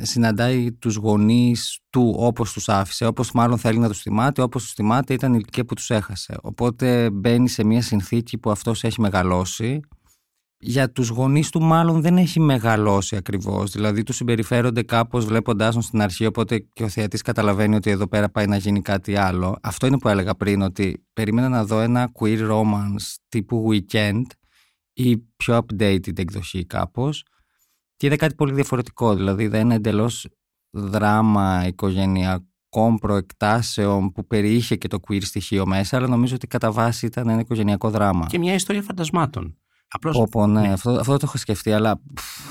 συναντάει 0.03 0.73
τους 0.73 0.95
γονείς 0.95 1.79
του 1.91 2.15
όπως 2.19 2.53
τους 2.53 2.69
άφησε, 2.69 3.07
όπως 3.07 3.33
μάλλον 3.33 3.59
θέλει 3.59 3.79
να 3.79 3.89
τους 3.89 4.01
θυμάται, 4.01 4.43
όπως 4.43 4.63
τους 4.63 4.73
θυμάται 4.73 5.15
ήταν 5.15 5.33
η 5.33 5.37
ηλικία 5.41 5.65
που 5.65 5.75
τους 5.75 5.91
έχασε. 5.91 6.39
Οπότε 6.43 7.11
μπαίνει 7.11 7.49
σε 7.49 7.65
μια 7.65 7.83
συνθήκη 7.83 8.39
που 8.39 8.51
αυτός 8.51 8.85
έχει 8.85 9.01
μεγαλώσει 9.01 9.81
για 10.63 10.93
τους 10.93 11.09
γονείς 11.09 11.51
του 11.51 11.63
μάλλον 11.63 12.01
δεν 12.01 12.17
έχει 12.17 12.41
μεγαλώσει 12.41 13.17
ακριβώς. 13.17 13.71
Δηλαδή 13.71 14.03
τους 14.03 14.17
συμπεριφέρονται 14.17 14.83
κάπως 14.83 15.25
βλέποντάς 15.25 15.75
τον 15.75 15.83
στην 15.83 16.01
αρχή 16.01 16.27
οπότε 16.27 16.59
και 16.59 16.83
ο 16.83 16.89
θεατής 16.89 17.23
καταλαβαίνει 17.23 17.75
ότι 17.75 17.91
εδώ 17.91 18.09
πέρα 18.09 18.29
πάει 18.29 18.47
να 18.47 18.57
γίνει 18.57 18.83
κάτι 18.83 19.17
άλλο. 19.17 19.59
Αυτό 19.63 19.87
είναι 19.87 19.99
που 19.99 20.09
έλεγα 20.09 20.35
πριν 20.35 20.63
ότι 20.63 21.05
περίμενα 21.13 21.49
να 21.49 21.65
δω 21.65 21.81
ένα 21.81 22.11
queer 22.21 22.51
romance 22.51 23.17
τύπου 23.29 23.69
weekend 23.71 24.23
ή 24.93 25.19
πιο 25.19 25.59
updated 25.59 26.19
εκδοχή 26.19 26.65
κάπως 26.67 27.25
και 27.97 28.07
είδα 28.07 28.17
κάτι 28.17 28.35
πολύ 28.35 28.53
διαφορετικό. 28.53 29.15
Δηλαδή 29.15 29.47
δεν 29.47 29.61
είναι 29.61 29.75
εντελώς 29.75 30.27
δράμα 30.71 31.67
οικογενειακών 31.67 32.99
προεκτάσεων 33.01 34.13
που 34.13 34.27
περιείχε 34.27 34.77
και 34.77 34.89
το 34.89 34.99
queer 35.09 35.23
στοιχείο 35.23 35.67
μέσα 35.67 35.97
αλλά 35.97 36.07
νομίζω 36.07 36.35
ότι 36.35 36.47
κατά 36.47 36.73
βάση 36.73 37.07
ήταν 37.07 37.29
ένα 37.29 37.41
οικογενειακό 37.41 37.91
δράμα. 37.91 38.27
Και 38.27 38.39
μια 38.39 38.55
ιστορία 38.55 38.83
φαντασμάτων. 38.83 39.55
Απλώς, 39.93 40.17
Όπω, 40.17 40.47
ναι, 40.47 40.61
ναι. 40.61 40.73
Αυτό, 40.73 40.91
αυτό 40.91 41.17
το 41.17 41.23
έχω 41.23 41.37
σκεφτεί, 41.39 41.73
αλλά 41.73 42.01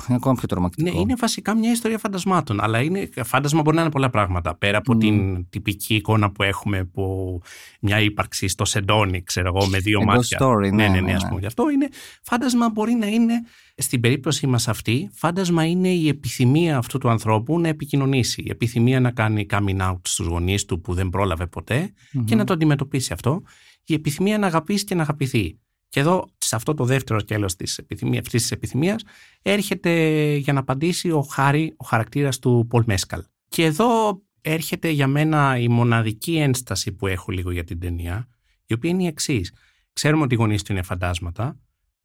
είναι 0.08 0.16
ακόμα 0.16 0.36
πιο 0.36 0.48
τρομακτικό. 0.48 0.92
Ναι, 0.92 1.00
είναι 1.00 1.16
βασικά 1.18 1.56
μια 1.56 1.72
ιστορία 1.72 1.98
φαντασμάτων. 1.98 2.62
Αλλά 2.62 2.82
είναι, 2.82 3.10
φάντασμα 3.24 3.62
μπορεί 3.62 3.76
να 3.76 3.82
είναι 3.82 3.92
πολλά 3.92 4.10
πράγματα. 4.10 4.56
Πέρα 4.56 4.78
από 4.78 4.94
mm. 4.94 5.00
την 5.00 5.50
τυπική 5.50 5.96
εικόνα 5.96 6.32
που 6.32 6.44
έχουμε 6.44 6.78
από 6.80 7.42
μια 7.80 8.00
ύπαρξη 8.00 8.48
στο 8.48 8.66
σεντόνι, 8.66 9.24
ξέρω 9.24 9.52
εγώ, 9.56 9.68
με 9.68 9.78
δύο 9.78 10.04
μάτια. 10.04 10.40
Story, 10.42 10.60
ναι, 10.60 10.70
ναι, 10.70 10.88
ναι, 10.88 10.90
ναι, 10.90 11.02
ναι, 11.02 11.14
ας 11.14 11.28
πούμε. 11.28 11.40
Γι' 11.40 11.46
αυτό 11.46 11.70
είναι, 11.70 11.88
φάντασμα 12.24 12.70
μπορεί 12.70 12.94
να 12.94 13.08
είναι, 13.08 13.34
στην 13.76 14.00
περίπτωση 14.00 14.48
μας 14.48 14.68
αυτή, 14.68 15.10
φάντασμα 15.14 15.66
είναι 15.66 15.90
η 15.90 16.08
επιθυμία 16.08 16.78
αυτού 16.78 16.98
του 16.98 17.10
ανθρώπου 17.10 17.60
να 17.60 17.68
επικοινωνήσει. 17.68 18.42
Η 18.42 18.50
επιθυμία 18.50 19.00
να 19.00 19.12
κάνει 19.12 19.46
coming 19.50 19.82
out 19.82 20.00
στους 20.04 20.26
γονείς 20.26 20.66
του 20.66 20.82
που 20.82 20.94
δεν 20.94 21.10
πρόλαβε 21.10 21.48
ποτέ 21.48 21.94
mm-hmm. 21.94 22.24
και 22.26 22.36
να 22.36 22.44
το 22.44 22.54
αντιμετωπίσει 22.54 23.14
αυτό. 23.14 23.42
Η 23.86 23.94
επιθυμία 23.94 24.38
να 24.38 24.48
αγαπήσει 24.48 24.84
και 24.84 24.96
να 24.96 25.02
αγαπηθεί. 25.02 25.60
Και 25.90 26.00
εδώ, 26.00 26.30
σε 26.38 26.56
αυτό 26.56 26.74
το 26.74 26.86
δεύτερο 26.86 27.20
σκέλος 27.20 27.56
της 27.56 27.78
επιθυμίας, 27.78 28.20
αυτής 28.26 28.42
της 28.42 28.52
επιθυμίας, 28.52 29.04
έρχεται 29.42 29.92
για 30.36 30.54
να 30.54 30.60
απαντήσει 30.60 31.12
ο 31.12 31.22
Χάρη, 31.22 31.74
ο 31.78 31.86
χαρακτήρας 31.86 32.40
του 32.40 32.66
Πολ 32.70 32.84
Μέσκαλ. 32.86 33.24
Και 33.48 33.64
εδώ 33.64 34.22
έρχεται 34.42 34.90
για 34.90 35.08
μένα 35.08 35.58
η 35.58 35.68
μοναδική 35.68 36.38
ένσταση 36.38 36.92
που 36.92 37.08
έχω 37.08 37.32
λίγο 37.32 37.52
για 37.52 37.64
την 37.64 37.80
ταινία, 37.80 38.28
η 38.66 38.74
οποία 38.74 38.90
είναι 38.90 39.04
η 39.04 39.08
εξής. 39.08 39.54
Ξέρουμε 39.94 40.24
ότι 40.24 40.34
οι 40.34 40.38
γονείς 40.38 40.64
του 40.64 40.72
είναι 40.72 40.82
φαντάσματα. 40.82 41.60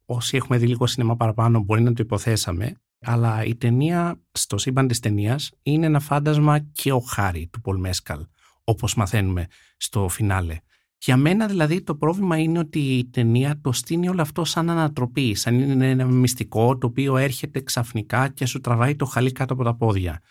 Όσοι 0.05 0.37
έχουμε 0.37 0.57
δει 0.57 0.67
λίγο 0.67 0.87
σινεμά 0.87 1.15
παραπάνω 1.15 1.59
μπορεί 1.59 1.81
να 1.81 1.93
το 1.93 2.03
υποθέσαμε. 2.03 2.73
Αλλά 3.01 3.43
η 3.43 3.55
ταινία, 3.55 4.21
στο 4.31 4.57
σύμπαν 4.57 4.87
της 4.87 4.99
ταινίας 4.99 5.51
είναι 5.61 5.85
ένα 5.85 5.99
φάντασμα 5.99 6.59
και 6.59 6.91
ο 6.91 6.99
Χάρη 6.99 7.47
του 7.51 7.61
Πολ 7.61 7.79
Μέσκαλ, 7.79 8.25
όπως 8.63 8.95
μαθαίνουμε 8.95 9.47
στο 9.77 10.07
φινάλε. 10.07 10.57
Για 10.97 11.17
μένα 11.17 11.47
δηλαδή 11.47 11.81
το 11.81 11.95
πρόβλημα 11.95 12.37
είναι 12.37 12.59
ότι 12.59 12.79
η 12.79 13.05
ταινία 13.05 13.59
το 13.61 13.71
στείνει 13.71 14.09
όλο 14.09 14.21
αυτό 14.21 14.45
σαν 14.45 14.69
ανατροπή, 14.69 15.35
σαν 15.35 15.59
είναι 15.59 15.89
ένα 15.89 16.05
μυστικό 16.05 16.77
το 16.77 16.87
οποίο 16.87 17.17
έρχεται 17.17 17.61
ξαφνικά 17.61 18.29
και 18.29 18.45
σου 18.45 18.59
τραβάει 18.59 18.95
το 18.95 19.05
χαλί 19.05 19.31
κάτω 19.31 19.53
από 19.53 19.63
τα 19.63 19.75
πόδια. 19.75 20.21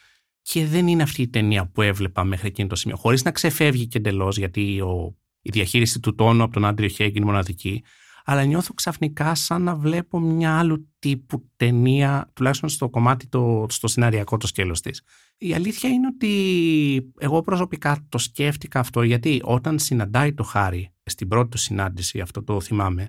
Και 0.43 0.67
δεν 0.67 0.87
είναι 0.87 1.03
αυτή 1.03 1.23
η 1.23 1.29
ταινία 1.29 1.67
που 1.67 1.83
έβλεπα 1.83 2.25
μέχρι 2.25 2.47
εκείνο 2.47 2.69
το 2.69 2.77
σημείο. 2.77 2.97
Χωρίς 2.97 3.23
να 3.23 3.31
ξεφεύγει 3.31 3.87
και 3.87 3.99
εντελώς, 3.99 4.39
γιατί 4.39 4.81
ο, 4.81 5.17
η 5.41 5.51
διαχείριση 5.51 6.01
του 6.01 6.15
τόνου 6.15 6.43
από 6.43 6.53
τον 6.53 6.65
Άντριο 6.65 6.89
Χέγκ 6.89 7.17
είναι 7.17 7.25
μοναδική, 7.25 7.83
αλλά 8.25 8.45
νιώθω 8.45 8.75
ξαφνικά 8.75 9.35
σαν 9.35 9.63
να 9.63 9.75
βλέπω 9.75 10.19
μια 10.19 10.59
άλλου 10.59 10.89
τύπου 10.99 11.51
ταινία, 11.57 12.31
τουλάχιστον 12.33 12.69
στο 12.69 12.89
κομμάτι 12.89 13.27
το, 13.27 13.67
στο 13.69 13.89
σεναριακό 13.89 14.37
το 14.37 14.47
σκέλος 14.47 14.81
της. 14.81 15.03
Η 15.39 15.55
αλήθεια 15.55 15.91
είναι 15.91 16.07
ότι 16.07 17.13
εγώ 17.19 17.43
προσωπικά 17.43 18.07
το 18.09 18.19
σκέφτηκα 18.19 18.81
αυτό 18.81 19.03
γιατί 19.03 19.41
όταν 19.45 19.79
συναντάει 19.79 20.35
το 20.35 20.43
Χάρη 20.43 20.95
στην 21.05 21.29
πρώτη 21.29 21.49
του 21.49 21.59
συνάντηση, 21.59 22.21
αυτό 22.21 22.43
το 22.43 22.61
θυμάμαι, 22.61 23.09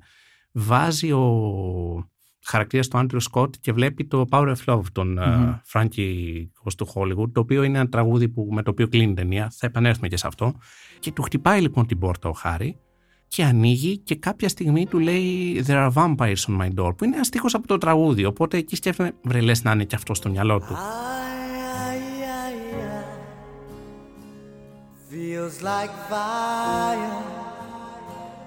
βάζει 0.51 1.11
ο 1.11 2.09
χαρακτήρας 2.45 2.87
του 2.87 2.97
Άντριου 2.97 3.19
Σκότ 3.19 3.55
και 3.61 3.73
βλέπει 3.73 4.05
το 4.05 4.25
Power 4.29 4.55
of 4.55 4.73
Love 4.73 4.83
των 4.91 5.19
Φράγκη 5.63 6.51
mm-hmm. 6.53 6.73
του 6.77 6.87
Hollywood, 6.93 7.31
το 7.31 7.39
οποίο 7.39 7.63
είναι 7.63 7.77
ένα 7.77 7.89
τραγούδι 7.89 8.29
που, 8.29 8.47
με 8.51 8.63
το 8.63 8.71
οποίο 8.71 8.87
κλείνει 8.87 9.11
η 9.11 9.13
ταινία. 9.13 9.51
Θα 9.57 9.67
επανέλθουμε 9.67 10.07
και 10.07 10.17
σε 10.17 10.27
αυτό. 10.27 10.53
Και 10.99 11.11
του 11.11 11.21
χτυπάει 11.21 11.61
λοιπόν 11.61 11.87
την 11.87 11.99
πόρτα 11.99 12.29
ο 12.29 12.33
Χάρη 12.33 12.77
και 13.27 13.43
ανοίγει 13.43 13.97
και 13.97 14.15
κάποια 14.15 14.49
στιγμή 14.49 14.85
του 14.85 14.99
λέει 14.99 15.63
There 15.67 15.89
are 15.89 15.93
vampires 15.93 16.45
on 16.47 16.61
my 16.61 16.69
door, 16.79 16.95
που 16.97 17.03
είναι 17.03 17.15
ένας 17.15 17.27
στίχος 17.27 17.53
από 17.53 17.67
το 17.67 17.77
τραγούδι. 17.77 18.25
Οπότε 18.25 18.57
εκεί 18.57 18.75
σκέφτομαι, 18.75 19.11
βρε 19.23 19.41
λες 19.41 19.63
να 19.63 19.71
είναι 19.71 19.83
και 19.83 19.95
αυτό 19.95 20.13
στο 20.13 20.29
μυαλό 20.29 20.59
του. 20.59 20.77
Feels 25.11 25.61
like 25.61 25.93
fire. 26.09 27.17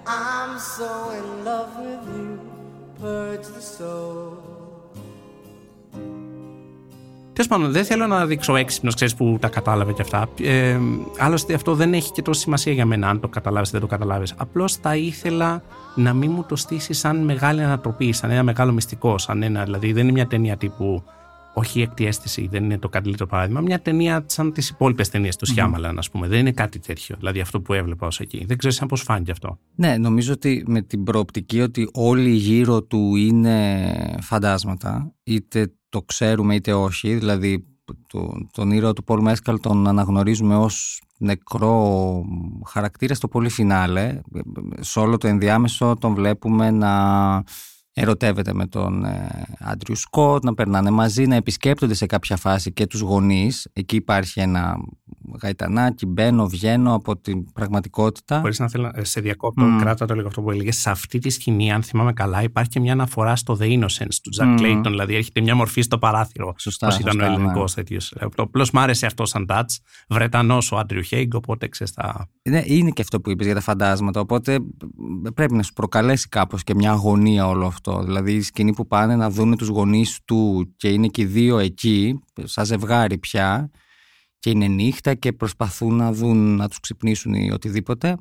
I'm 0.07 0.59
so 0.59 1.11
in 1.19 1.45
love 1.49 1.73
with 1.85 2.05
you. 2.17 2.29
Purge 3.01 3.47
the 3.57 3.65
soul. 3.77 4.58
Τέλος 7.39 7.53
πάντων, 7.53 7.73
δεν 7.73 7.85
θέλω 7.85 8.07
να 8.07 8.27
δείξω 8.27 8.57
έξυπνος, 8.57 8.95
ξέρεις 8.95 9.15
που 9.15 9.37
τα 9.41 9.49
κατάλαβε 9.49 9.93
και 9.93 10.03
αυτά. 10.03 10.29
Ε, 10.41 10.79
άλλωστε, 11.19 11.55
αυτό 11.55 11.75
δεν 11.75 11.95
έχει 11.95 12.13
και 12.13 12.23
τόση 12.23 12.41
σημασία 12.41 12.73
για 12.73 12.87
μένα, 12.87 13.09
αν 13.09 13.21
το 13.21 13.29
καταλάβεις 13.29 13.69
ή 13.69 13.73
δεν 13.73 13.81
το 13.81 13.87
καταλάβεις. 13.87 14.35
Απλώς 14.37 14.77
θα 14.77 14.97
ήθελα 14.97 15.63
να 15.95 16.15
μην 16.15 16.31
μου 16.31 16.45
το 16.49 16.57
στήσει 16.57 16.93
σαν 16.93 17.25
μεγάλη 17.25 17.63
ανατροπή, 17.63 18.13
σαν 18.13 18.31
ένα 18.31 18.43
μεγάλο 18.43 18.73
μυστικό, 18.73 19.19
σαν 19.19 19.43
ένα. 19.43 19.65
Δηλαδή, 19.65 19.93
δεν 19.93 20.03
είναι 20.03 20.13
μια 20.13 20.27
ταινία 20.27 20.57
τύπου. 20.57 21.05
Όχι 21.55 21.79
η 21.79 21.83
έκτη 21.83 22.07
αίσθηση, 22.07 22.49
δεν 22.51 22.65
είναι 22.65 22.79
το 22.79 22.89
καλύτερο 22.89 23.27
παράδειγμα. 23.27 23.61
Μια 23.61 23.81
ταινία 23.81 24.25
σαν 24.27 24.53
τις 24.53 24.69
υπόλοιπες 24.69 25.09
ταινίες 25.09 25.37
του 25.37 25.47
Σιάμαλαν, 25.47 25.95
mm. 25.95 25.99
ας 25.99 26.11
πούμε. 26.11 26.29
Δεν 26.29 26.39
είναι 26.39 26.53
κάτι 26.53 26.79
τέτοιο. 26.79 27.17
Δηλαδή 27.19 27.41
αυτό 27.41 27.61
που 27.61 27.73
έβλεπα 27.73 28.07
ως 28.07 28.21
εκεί. 28.21 28.45
Δεν 28.47 28.57
ξέρω 28.57 28.75
αν 28.81 28.89
πώς 28.89 29.03
φάνηκε 29.03 29.31
αυτό. 29.31 29.59
Ναι, 29.75 29.97
νομίζω 29.97 30.33
ότι 30.33 30.65
με 30.67 30.83
την 30.83 31.05
προοπτική 31.05 31.61
ότι 31.61 31.91
όλοι 31.93 32.31
γύρω 32.31 32.83
του 32.83 33.17
είναι 33.17 34.19
φαντάσματα, 34.21 35.13
είτε 35.23 35.73
το 35.89 36.03
ξέρουμε 36.03 36.55
είτε 36.55 36.73
όχι, 36.73 37.15
δηλαδή 37.15 37.65
το, 38.07 38.47
τον 38.53 38.71
ήρωα 38.71 38.93
του 38.93 39.05
Πολ 39.05 39.21
Μέσκαλ 39.21 39.61
τον 39.61 39.89
αναγνωρίζουμε 39.89 40.57
ως 40.57 41.03
νεκρό 41.19 42.25
χαρακτήρα 42.67 43.15
στο 43.15 43.29
πολύ 43.29 43.49
φινάλε. 43.49 44.21
Σε 44.81 44.99
όλο 44.99 45.19
το 45.19 45.29
ενδιάμεσο 45.29 45.97
τον 46.01 46.15
βλέπουμε 46.15 46.71
να 46.71 46.93
ερωτεύεται 48.01 48.55
με 48.55 48.67
τον 48.67 49.05
Άντριου 49.59 49.97
Σκότ, 49.97 50.45
να 50.45 50.55
περνάνε 50.55 50.91
μαζί, 50.91 51.27
να 51.27 51.35
επισκέπτονται 51.35 51.95
σε 51.95 52.07
κάποια 52.07 52.37
φάση 52.37 52.73
και 52.73 52.87
τους 52.87 53.01
γονείς. 53.01 53.69
Εκεί 53.73 53.97
υπάρχει 53.97 54.41
ένα 54.41 54.77
γαϊτανάκι, 55.43 56.07
μπαίνω, 56.07 56.47
βγαίνω 56.47 56.95
από 56.95 57.17
την 57.17 57.53
πραγματικότητα. 57.53 58.41
Χωρί 58.41 58.55
να 58.59 58.69
θέλω 58.69 58.91
σε 58.97 59.21
διακόπτω, 59.21 59.65
mm. 59.65 59.81
κράτα 59.81 60.07
το 60.07 60.15
λίγο 60.15 60.29
αυτό 60.29 60.43
που 60.43 60.51
έλεγες. 60.51 60.77
Σε 60.77 60.91
αυτή 60.91 61.19
τη 61.19 61.31
σκηνή, 61.31 61.73
αν 61.73 61.83
θυμάμαι 61.83 62.13
καλά, 62.13 62.43
υπάρχει 62.43 62.71
και 62.71 62.81
μια 62.81 62.93
αναφορά 62.93 63.37
στο 63.37 63.57
The 63.61 63.65
Innocence 63.65 64.15
του 64.23 64.31
Τζακ 64.31 64.59
mm. 64.61 64.81
Δηλαδή 64.85 65.15
έρχεται 65.15 65.41
μια 65.41 65.55
μορφή 65.55 65.81
στο 65.81 65.99
παράθυρο. 65.99 66.55
Σωστά. 66.59 66.89
Πώ 66.89 66.97
ήταν 67.01 67.21
ο 67.21 67.25
ελληνικός 67.25 67.77
ναι. 67.77 67.83
τέτοιος. 67.83 68.15
Απλώς 68.37 68.71
μ' 68.71 68.79
άρεσε 68.79 69.07
αυτό 69.07 69.27
σαν 69.27 69.47
touch. 69.49 69.65
Βρετανός 70.09 70.73
ο 70.73 70.77
Άντριου 70.77 71.03
Χέιγκ, 71.03 71.35
οπότε 71.35 71.69
ξέρεις 71.69 71.93
τα. 71.93 72.29
Ναι, 72.43 72.63
είναι 72.65 72.91
και 72.91 73.03
αυτό 73.03 73.21
που 73.21 73.31
είπες 73.31 73.47
για 73.47 73.55
τα 73.55 73.61
φαντάσματα. 73.61 74.21
Οπότε 74.21 74.59
πρέπει 75.35 75.55
να 75.55 75.63
σου 75.63 75.73
προκαλέσει 75.73 76.29
κάπως 76.29 76.65
και 76.65 76.75
μια 76.75 76.91
αγωνία 76.91 77.49
όλο 77.49 77.67
αυτό. 77.67 77.88
Δηλαδή 78.05 78.35
η 78.35 78.41
σκηνή 78.41 78.73
που 78.75 78.87
πάνε 78.87 79.17
να 79.17 79.31
δουν 79.31 79.57
τους 79.57 79.69
γονείς 79.69 80.19
του 80.25 80.73
και 80.77 80.89
είναι 80.89 81.07
και 81.07 81.23
οι 81.23 81.25
δύο 81.25 81.59
εκεί, 81.59 82.19
σαν 82.43 82.65
ζευγάρι 82.65 83.19
πια 83.19 83.71
και 84.39 84.51
είναι 84.51 84.67
νύχτα 84.67 85.15
και 85.15 85.33
προσπαθούν 85.33 85.95
να 85.95 86.13
δουν, 86.13 86.57
να 86.57 86.69
τους 86.69 86.81
ξυπνήσουν 86.81 87.35
ή 87.35 87.51
οτιδήποτε. 87.53 88.17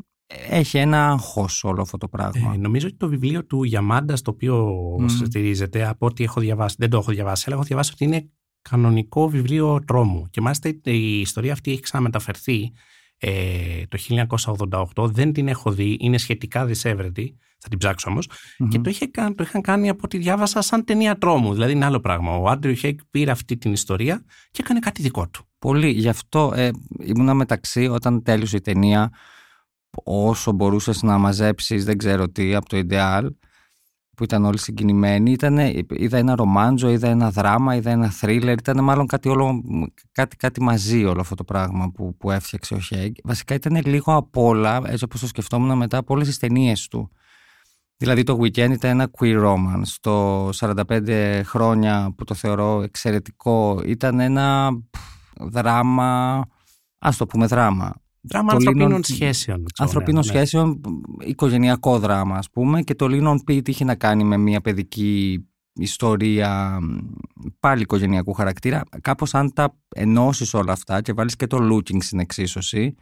Έχει 0.50 0.78
ένα 0.78 1.08
άγχος 1.08 1.64
όλο 1.64 1.82
αυτό 1.82 1.98
το 1.98 2.08
πράγμα. 2.08 2.54
Ε, 2.54 2.58
νομίζω 2.58 2.88
ότι 2.88 2.98
το 2.98 3.08
βιβλίο 3.08 3.46
του 3.46 3.64
Γιαμάντα, 3.64 4.14
το 4.14 4.32
οποίο 4.32 4.76
mm. 5.02 5.10
στηρίζεται 5.26 5.88
από 5.88 6.06
ό,τι 6.06 6.24
έχω 6.24 6.42
διαβάσει, 6.42 6.76
δεν 6.80 6.90
το 6.90 6.98
έχω 6.98 7.12
διαβάσει, 7.12 7.44
αλλά 7.48 7.56
έχω 7.56 7.66
διαβάσει 7.66 7.92
ότι 7.94 8.04
είναι 8.04 8.30
κανονικό 8.62 9.30
βιβλίο 9.30 9.84
τρόμου. 9.86 10.28
Και 10.30 10.42
μάλιστα 10.42 10.70
η 10.84 11.20
ιστορία 11.20 11.54
αυτή 11.54 11.72
έχει 11.72 11.82
ξαναμεταφερθεί 11.82 12.72
ε, 13.18 13.84
το 13.88 13.98
1988. 14.96 15.12
Δεν 15.12 15.34
την 15.34 15.48
έχω 15.48 15.72
δει, 15.72 15.98
είναι 16.00 16.18
σχετικά 16.18 16.66
δυσέβρετη. 16.66 17.38
Θα 17.60 17.70
την 17.70 17.78
ψάξω 17.78 18.10
όμως. 18.10 18.30
Mm-hmm. 18.30 18.68
Και 18.70 18.80
το, 18.80 18.90
είχε, 18.90 19.08
το 19.12 19.44
είχαν 19.44 19.62
κάνει 19.62 19.90
από 19.90 20.02
ό,τι 20.04 20.18
διάβασα 20.18 20.62
σαν 20.62 20.84
ταινία 20.84 21.18
τρόμου. 21.18 21.54
Δηλαδή 21.54 21.72
είναι 21.72 21.86
άλλο 21.86 22.00
πράγμα. 22.00 22.36
Ο 22.36 22.50
Άντριου 22.50 22.76
Χέικ 22.76 23.00
πήρε 23.12 23.32
αυτή 23.32 23.58
την 23.58 23.72
ιστορία 23.72 24.24
και 24.52 24.62
έκανε 24.64 24.80
κάτι 24.80 25.02
δικό 25.02 25.30
του. 25.30 25.46
Πολύ. 25.60 25.90
Γι' 25.90 26.10
αυτό 26.10 26.54
ε, 26.56 26.70
ήμουνα 27.00 27.34
μεταξύ 27.34 27.88
όταν 27.88 28.24
τέλειωσε 28.24 28.58
η 28.58 28.62
ταινία 28.62 29.12
όσο 30.04 30.52
μπορούσες 30.52 31.02
να 31.02 31.18
μαζέψεις, 31.18 31.86
δεν 31.86 31.98
ξέρω 31.98 32.30
τι, 32.30 32.56
από 32.56 32.70
το 32.70 32.78
Ιντεάλ 32.78 33.32
που 34.16 34.24
ήταν 34.24 34.46
όλοι 34.46 34.60
συγκινημένοι. 34.60 35.32
Ήτανε, 35.32 35.74
είδα 35.90 36.18
ένα 36.18 36.36
ρομάντζο, 36.36 36.90
είδα 36.90 37.08
ένα 37.08 37.32
δράμα, 37.32 37.76
είδα 37.76 37.92
ένα 37.92 38.10
θρίλερ. 38.10 38.58
Ήταν 38.58 38.84
μάλλον 38.84 39.06
κάτι, 39.08 39.30
όλο, 39.30 39.64
κάτι, 40.12 40.36
κάτι 40.36 40.62
μαζί 40.62 41.06
όλο 41.06 41.22
αυτό 41.22 41.36
το 41.36 41.44
πράγμα 41.44 41.92
που, 41.92 42.18
που 42.18 42.32
έφτιαξε 42.32 42.74
ο 42.74 42.80
Χέγγ. 42.80 43.12
Βασικά 43.24 43.54
ήταν 43.54 43.82
λίγο 43.86 44.16
απ' 44.16 44.38
όλα, 44.38 44.82
έτσι 44.86 45.04
όπως 45.04 45.20
το 45.20 45.28
σκεφτόμουν 45.28 45.78
μετά, 45.78 45.98
από 45.98 46.14
όλες 46.14 46.28
τις 46.28 46.38
ταινίες 46.38 46.88
του. 46.88 47.12
Δηλαδή 47.98 48.24
το 48.24 48.38
Weekend 48.42 48.72
ήταν 48.72 48.80
ένα 48.82 49.10
queer 49.20 49.44
romance. 49.44 49.96
Το 50.02 50.50
45 50.50 51.42
χρόνια 51.44 52.14
που 52.18 52.24
το 52.24 52.34
θεωρώ 52.34 52.82
εξαιρετικό 52.82 53.82
ήταν 53.86 54.20
ένα 54.20 54.70
δράμα, 55.40 56.42
ας 56.98 57.18
το 57.18 57.26
πούμε 57.26 57.46
δράμα. 57.46 57.94
Δράμα 58.22 58.54
ανθρωπίνων 58.54 59.04
σχέσεων. 59.04 59.66
Ανθρωπίνων 59.78 60.24
ναι. 60.26 60.32
σχέσεων, 60.32 60.82
οικογενειακό 61.20 62.00
δράμα 62.00 62.38
ας 62.38 62.50
πούμε 62.50 62.82
και 62.82 62.96
το 62.96 63.08
Λίνον 63.08 63.44
Πίτ 63.44 63.68
είχε 63.68 63.84
να 63.84 63.96
κάνει 63.96 64.24
με 64.24 64.38
μια 64.38 64.62
παιδική 64.62 65.46
ιστορία 65.74 66.80
πάλι 67.60 67.82
οικογενειακού 67.82 68.34
χαρακτήρα. 68.34 68.84
Κάπως 69.02 69.34
αν 69.34 69.54
τα 69.54 69.78
ενώσεις 69.96 70.54
όλα 70.54 70.72
αυτά 70.72 71.02
και 71.02 71.14
βάλεις 71.14 71.36
και 71.36 71.48
το 71.48 71.58
looking 71.72 71.98
στην 72.00 72.20
εξίσωση, 72.20 72.96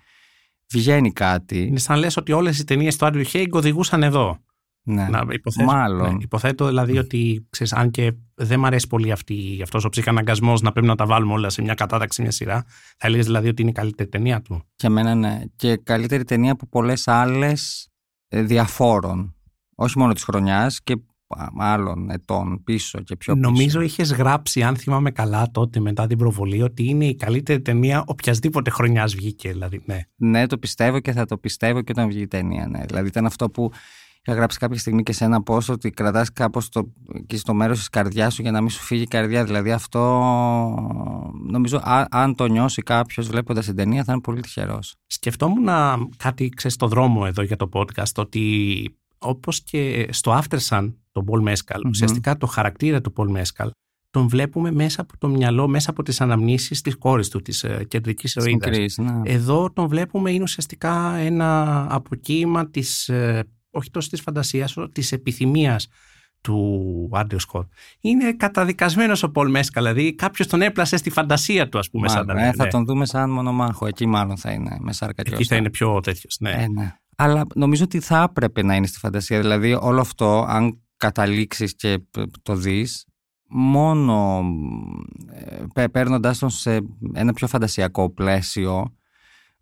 βγαίνει 0.74 1.12
κάτι. 1.12 1.62
Είναι 1.62 1.80
σαν 1.80 2.00
λες 2.00 2.18
ότι 2.18 2.32
όλες 2.32 2.60
οι 2.60 2.64
ταινίες 2.64 2.96
του 2.96 3.06
Άντριου 3.06 3.24
Χέιγκ 3.24 3.56
οδηγούσαν 3.56 4.04
εδώ. 4.04 4.40
Ναι, 4.88 5.08
να 5.10 5.26
υποθέτω, 5.32 5.72
μάλλον. 5.72 6.14
Ναι, 6.14 6.18
υποθέτω 6.22 6.68
δηλαδή 6.68 6.98
ότι 6.98 7.48
ξέρεις, 7.50 7.74
αν 7.74 7.92
και 7.92 8.14
δεν 8.36 8.60
μου 8.60 8.66
αρέσει 8.66 8.88
πολύ 8.88 9.12
αυτή, 9.12 9.60
αυτός 9.64 9.86
ο 9.86 9.90
ψυχαναγκασμός 9.90 10.62
να 10.62 10.72
πρέπει 10.72 10.88
να 10.88 10.96
τα 10.96 11.06
βάλουμε 11.06 11.34
όλα 11.34 11.50
σε 11.50 11.62
μια 11.62 11.74
κατάταξη, 11.74 12.22
μια 12.22 12.32
σειρά, 12.32 12.66
θα 12.98 13.08
έλεγες 13.08 13.26
δηλαδή 13.26 13.48
ότι 13.48 13.62
είναι 13.62 13.72
η 13.72 13.74
καλύτερη 13.74 14.10
ταινία 14.10 14.42
του; 14.42 14.64
Για 14.76 14.90
μένα 14.90 15.16
ναι. 15.16 15.42
Και 15.56 15.76
καλύτερη 15.78 16.24
ταινία 16.24 16.52
από 16.52 16.68
πολλές 16.68 17.08
άλλες 17.08 17.90
ε, 18.28 18.42
διαφόρων. 18.42 19.36
Όχι 19.76 20.00
μόνο 20.00 20.14
της 20.14 20.24
χρονιάς 20.24 20.84
και 20.84 20.96
άλλων 21.58 22.10
ετών 22.10 22.64
πίσω 22.64 23.00
και 23.00 23.16
πιο 23.16 23.36
πίσω. 23.36 23.48
Νομίζω 23.48 23.82
είχες 23.82 24.14
γράψει, 24.14 24.64
αν 24.64 24.76
θυμάμαι 24.76 25.12
καλά 25.12 25.52
τότε 25.52 25.80
μετά 25.80 26.08
την 26.08 26.18
προβολή, 26.18 26.62
ότι 26.62 26.90
είναι 26.90 27.06
η 27.06 27.16
καλύτερη 27.16 27.62
ταινία 27.62 28.04
οποιασδήποτε 28.08 28.70
χρονιάς 28.70 29.16
βγήκε. 29.16 29.52
Δηλαδή, 29.52 29.82
ναι. 29.86 30.00
ναι, 30.16 30.48
το 30.48 30.58
πιστεύω 30.58 31.00
και 31.00 31.12
θα 31.12 31.26
το 31.26 31.38
πιστεύω 31.38 31.82
και 31.82 31.92
όταν 31.92 32.08
βγει 32.08 32.22
η 32.22 32.28
ταινία. 32.28 32.68
Ναι. 32.68 32.86
Δηλαδή 32.86 33.08
ήταν 33.08 33.26
αυτό 33.26 33.50
που 33.50 33.72
Είχα 34.28 34.38
γράψει 34.38 34.58
κάποια 34.60 34.80
στιγμή 34.80 35.04
και 35.04 35.14
σε 35.14 35.26
ένα 35.26 35.44
post 35.46 35.66
ότι 35.70 35.90
κρατάς 35.90 36.34
κάπως 36.34 36.70
το, 36.70 36.92
και 37.28 37.38
στο 37.38 37.54
μέρος 37.54 37.78
της 37.78 37.90
καρδιάς 37.90 38.34
σου 38.34 38.42
για 38.42 38.52
να 38.52 38.62
μην 38.62 38.70
σου 38.70 38.82
φύγει 38.82 39.02
η 39.02 39.08
καρδιά. 39.08 39.46
Δηλαδή 39.46 39.72
αυτό 39.72 40.00
νομίζω 41.50 41.82
αν 42.10 42.36
το 42.36 42.46
νιώσει 42.46 42.82
κάποιος 42.82 43.28
βλέποντας 43.28 43.66
την 43.66 43.76
ταινία 43.76 44.04
θα 44.04 44.12
είναι 44.12 44.22
πολύ 44.22 44.42
τυχερός. 44.42 44.96
Σκεφτόμουν 45.08 45.68
κάτι 46.18 46.50
ξέρεις 46.50 46.76
στο 46.76 46.88
δρόμο 46.88 47.24
εδώ 47.28 47.42
για 47.42 47.56
το 47.56 47.70
podcast 47.74 48.14
ότι 48.16 48.98
όπως 49.18 49.64
και 49.64 50.08
στο 50.12 50.42
After 50.42 50.58
Sun 50.70 50.94
τον 51.12 51.26
Paul 51.28 51.50
Mescal, 51.50 51.82
ουσιαστικά 51.88 52.38
το 52.38 52.48
χαρακτήρα 52.48 53.02
του 53.02 53.14
Paul 53.18 53.42
Mescal 53.42 53.70
τον 54.10 54.28
βλέπουμε 54.28 54.72
μέσα 54.72 55.02
από 55.02 55.18
το 55.18 55.28
μυαλό, 55.28 55.68
μέσα 55.68 55.90
από 55.90 56.04
τις 56.04 56.22
αναμνήσεις 56.22 56.82
της 56.82 56.98
κόρης 56.98 57.30
του, 57.30 57.42
της 57.42 57.66
uh, 57.68 57.88
κεντρικής 57.88 58.36
ηρωίδας. 58.36 58.98
Ναι. 58.98 59.22
Εδώ 59.24 59.72
τον 59.72 59.88
βλέπουμε 59.88 60.32
είναι 60.32 60.44
ουσιαστικά 60.44 61.16
ένα 61.16 61.82
αποκύημα 61.90 62.70
της 62.70 63.10
uh, 63.14 63.40
όχι 63.76 63.90
τόσο 63.92 64.10
της 64.10 64.22
φαντασίας, 64.22 64.76
της 64.92 65.12
επιθυμίας 65.12 65.88
του 66.42 67.10
Άντριο 67.12 67.40
Σκοτ. 67.40 67.68
Είναι 68.00 68.34
καταδικασμένος 68.34 69.24
ο 69.24 69.32
Πολ 69.32 69.50
Μέσκα, 69.50 69.82
δηλαδή 69.82 70.16
κάποιος 70.16 70.48
τον 70.48 70.62
έπλασε 70.62 70.98
στη 70.98 71.10
φαντασία 71.10 71.70
του, 71.70 71.80
ας 71.80 71.90
πούμε. 71.90 72.08
Μάλλον, 72.08 72.26
σαν 72.28 72.36
ναι, 72.36 72.52
θα 72.54 72.68
τον 72.68 72.86
δούμε 72.86 73.06
σαν 73.06 73.30
μονομάχο. 73.30 73.88
Εκεί 73.88 74.06
μάλλον 74.06 74.38
θα 74.38 74.52
είναι 74.52 74.78
με 74.80 74.94
σάρκα 74.94 75.24
Εκεί 75.26 75.44
θα 75.44 75.56
είναι 75.56 75.70
πιο 75.70 76.00
τέτοιος. 76.00 76.38
Ναι. 76.40 76.52
Ε, 76.52 76.68
ναι. 76.68 76.96
Αλλά 77.16 77.46
νομίζω 77.56 77.84
ότι 77.84 78.00
θα 78.00 78.26
έπρεπε 78.30 78.64
να 78.64 78.76
είναι 78.76 78.88
στη 78.88 78.98
φαντασία. 79.00 79.40
Δηλαδή, 79.40 79.78
όλο 79.82 80.02
αυτό, 80.02 80.46
αν 80.48 80.82
καταλήξεις 80.98 81.76
και 81.76 82.00
το 82.42 82.56
δεις, 82.56 83.06
μόνο 83.50 84.44
ε, 85.74 85.88
παίρνοντας 85.88 86.40
τον 86.40 86.50
σε 86.50 86.80
ένα 87.14 87.34
πιο 87.34 87.48
φαντασιακό 87.48 88.10
πλαίσιο, 88.10 88.96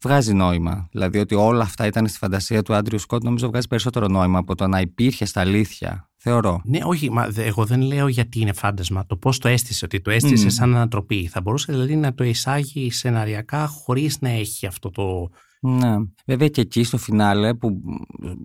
βγάζει 0.04 0.34
νόημα. 0.34 0.88
Δηλαδή 0.92 1.20
ότι 1.20 1.36
όλα 1.36 1.64
αυτά 1.64 1.86
ήταν 1.86 2.08
στη 2.08 2.18
φαντασία 2.18 2.62
του 2.62 2.74
Άντριου 2.74 3.00
Σκότ, 3.00 3.24
νομίζω 3.24 3.48
βγάζει 3.48 3.68
περισσότερο 3.68 4.08
νόημα 4.08 4.40
από 4.40 4.56
το 4.56 4.68
να 4.68 4.80
υπήρχε 4.80 5.26
στα 5.26 5.42
αλήθεια. 5.42 6.10
Θεωρώ. 6.18 6.62
Ναι, 6.64 6.80
όχι, 6.84 7.12
μα, 7.12 7.32
εγώ 7.36 7.66
δεν 7.66 7.82
λέω 7.82 8.08
γιατί 8.08 8.40
είναι 8.40 8.54
φάντασμα. 8.54 9.06
Το 9.06 9.18
πώς 9.18 9.38
το 9.38 9.48
έστησε, 9.48 9.86
ότι 9.86 10.02
το 10.02 10.12
έστησε 10.12 10.50
σαν 10.50 10.76
ανατροπή. 10.76 11.28
Θα 11.28 11.42
μπορούσε 11.42 11.72
δηλαδή 11.72 11.96
να 11.96 12.14
το 12.14 12.24
εισάγει 12.24 12.92
σεναριακά 12.92 13.68
χωρίς 13.68 14.18
να 14.22 14.30
έχει 14.30 14.66
αυτό 14.66 14.90
το. 14.90 15.30
Ναι. 15.60 15.96
Βέβαια 16.26 16.48
και 16.48 16.62
εκεί 16.62 16.84
στο 16.84 16.98
φινάλε 16.98 17.54
που 17.54 17.82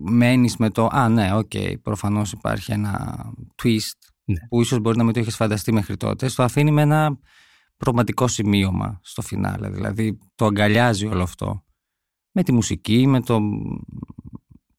μένεις 0.03 0.57
με 0.57 0.69
το 0.69 0.87
«Α, 0.91 1.09
ναι, 1.09 1.35
OK, 1.35 1.49
okay, 1.53 1.73
προφανώς 1.81 2.31
υπάρχει 2.31 2.71
ένα 2.71 3.17
twist 3.63 3.97
ναι. 4.23 4.47
που 4.49 4.61
ίσως 4.61 4.79
μπορεί 4.79 4.97
να 4.97 5.03
μην 5.03 5.13
το 5.13 5.19
έχεις 5.19 5.35
φανταστεί 5.35 5.73
μέχρι 5.73 5.97
τότε», 5.97 6.27
στο 6.27 6.43
αφήνει 6.43 6.71
με 6.71 6.81
ένα 6.81 7.17
πραγματικό 7.79 8.27
σημείωμα 8.27 8.99
στο 9.03 9.21
φινάλε. 9.21 9.69
Δηλαδή 9.69 10.17
το 10.35 10.45
αγκαλιάζει 10.45 11.05
όλο 11.05 11.23
αυτό. 11.23 11.63
Με 12.31 12.43
τη 12.43 12.51
μουσική, 12.51 13.07
με 13.07 13.21
το 13.21 13.39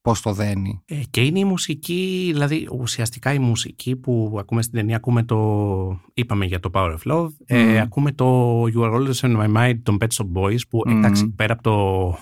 πώς 0.02 0.20
το 0.20 0.32
δένει. 0.32 0.82
Ε, 0.84 1.00
και 1.10 1.20
είναι 1.20 1.38
η 1.38 1.44
μουσική, 1.44 2.30
δηλαδή 2.32 2.68
ουσιαστικά 2.72 3.32
η 3.32 3.38
μουσική 3.38 3.96
που 3.96 4.36
ακούμε 4.38 4.62
στην 4.62 4.74
ταινία, 4.74 4.96
ακούμε 4.96 5.22
το, 5.22 6.00
είπαμε 6.14 6.44
για 6.44 6.60
το 6.60 6.70
Power 6.72 6.96
of 6.96 7.12
Love, 7.12 7.28
ε, 7.46 7.80
ακούμε 7.80 8.12
το 8.12 8.62
You 8.64 8.78
Are 8.78 8.94
Always 8.94 9.12
In 9.12 9.36
My 9.36 9.56
Mind 9.56 9.78
των 9.82 9.98
Pet 10.00 10.06
Shop 10.06 10.40
Boys 10.40 10.60
που 10.68 10.82
εντάξει 10.86 11.28
πέρα 11.28 11.52
από 11.52 11.62
το... 11.62 12.18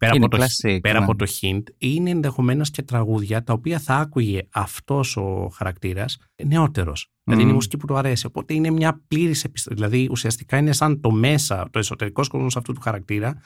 Πέρα, 0.00 0.12
από, 0.16 0.28
το, 0.28 0.38
πέρα 0.80 0.98
από 0.98 1.12
ναι. 1.12 1.18
το 1.18 1.32
hint, 1.40 1.62
είναι 1.78 2.10
ενδεχομένως 2.10 2.70
και 2.70 2.82
τραγούδια 2.82 3.42
τα 3.42 3.52
οποία 3.52 3.78
θα 3.78 3.94
άκουγε 3.94 4.40
αυτός 4.50 5.16
ο 5.16 5.50
χαρακτήρας 5.54 6.18
νεότερος. 6.44 7.10
Δηλαδή 7.24 7.42
είναι 7.42 7.52
η 7.52 7.54
μουσική 7.54 7.76
που 7.76 7.86
του 7.86 7.96
αρέσει. 7.96 8.26
Οπότε 8.26 8.54
είναι 8.54 8.70
μια 8.70 9.02
πλήρης 9.08 9.44
επιστολή. 9.44 9.76
Δηλαδή 9.76 10.08
ουσιαστικά 10.10 10.56
είναι 10.56 10.72
σαν 10.72 11.00
το 11.00 11.10
μέσα, 11.10 11.68
το 11.70 11.78
εσωτερικό 11.78 12.22
κόσμος 12.28 12.56
αυτού 12.56 12.72
του 12.72 12.80
χαρακτήρα 12.80 13.40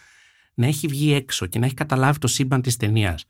να 0.55 0.67
έχει 0.67 0.87
βγει 0.87 1.13
έξω 1.13 1.47
και 1.47 1.59
να 1.59 1.65
έχει 1.65 1.75
καταλάβει 1.75 2.19
το 2.19 2.27
σύμπαν 2.27 2.63
της 2.63 2.77
ταινίας. 2.77 3.25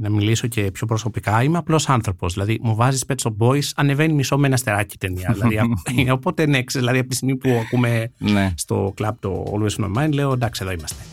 Να 0.00 0.10
μιλήσω 0.10 0.46
και 0.46 0.70
πιο 0.70 0.86
προσωπικά. 0.86 1.42
Είμαι 1.42 1.58
απλός 1.58 1.88
άνθρωπος. 1.88 2.32
Δηλαδή, 2.32 2.58
μου 2.62 2.74
βάζεις 2.74 3.04
Pet 3.08 3.14
Shop 3.22 3.36
Boys, 3.46 3.70
ανεβαίνει 3.76 4.12
μισό 4.12 4.38
με 4.38 4.46
ένα 4.46 4.56
στεράκι 4.56 4.98
ταινία. 4.98 5.32
δηλαδή, 5.38 5.58
οπότε, 6.16 6.46
ναι, 6.46 6.60
δηλαδή 6.68 6.98
από 6.98 7.08
τη 7.08 7.14
στιγμή 7.14 7.36
που 7.36 7.50
ακούμε 7.64 8.12
ναι. 8.18 8.52
στο 8.56 8.92
κλαμπ 8.96 9.14
το 9.20 9.44
Always 9.52 9.84
on 9.84 9.92
My 9.92 10.04
Mind, 10.04 10.12
λέω 10.12 10.32
εντάξει, 10.32 10.62
εδώ 10.62 10.72
είμαστε. 10.72 11.04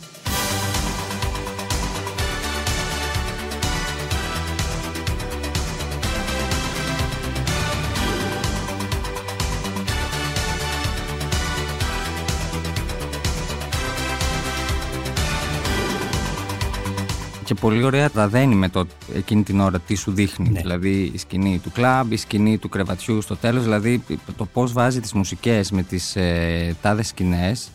Και 17.50 17.56
πολύ 17.56 17.84
ωραία 17.84 18.10
τα 18.10 18.28
δένει 18.28 18.56
με 18.56 18.70
το 18.70 18.86
εκείνη 19.16 19.44
την 19.44 19.60
ώρα 19.60 19.80
τι 19.80 19.96
σου 19.96 20.12
δείχνει. 20.12 20.50
Ναι. 20.50 20.62
Δηλαδή 20.62 21.12
η 21.14 21.18
σκηνή 21.18 21.60
του 21.64 21.72
κλαμπ, 21.72 22.12
η 22.12 22.18
σκηνή 22.18 22.58
του 22.58 22.70
κρεβατιού 22.70 23.22
στο 23.22 23.36
τέλος, 23.36 23.64
δηλαδή 23.64 24.04
το 24.38 24.46
πώς 24.46 24.74
βάζει 24.74 25.00
τις 25.00 25.14
μουσικές 25.14 25.72
με 25.72 25.84
τις 25.84 26.16
ε, 26.16 26.76
τάδες 26.82 27.08
σκηνές 27.08 27.70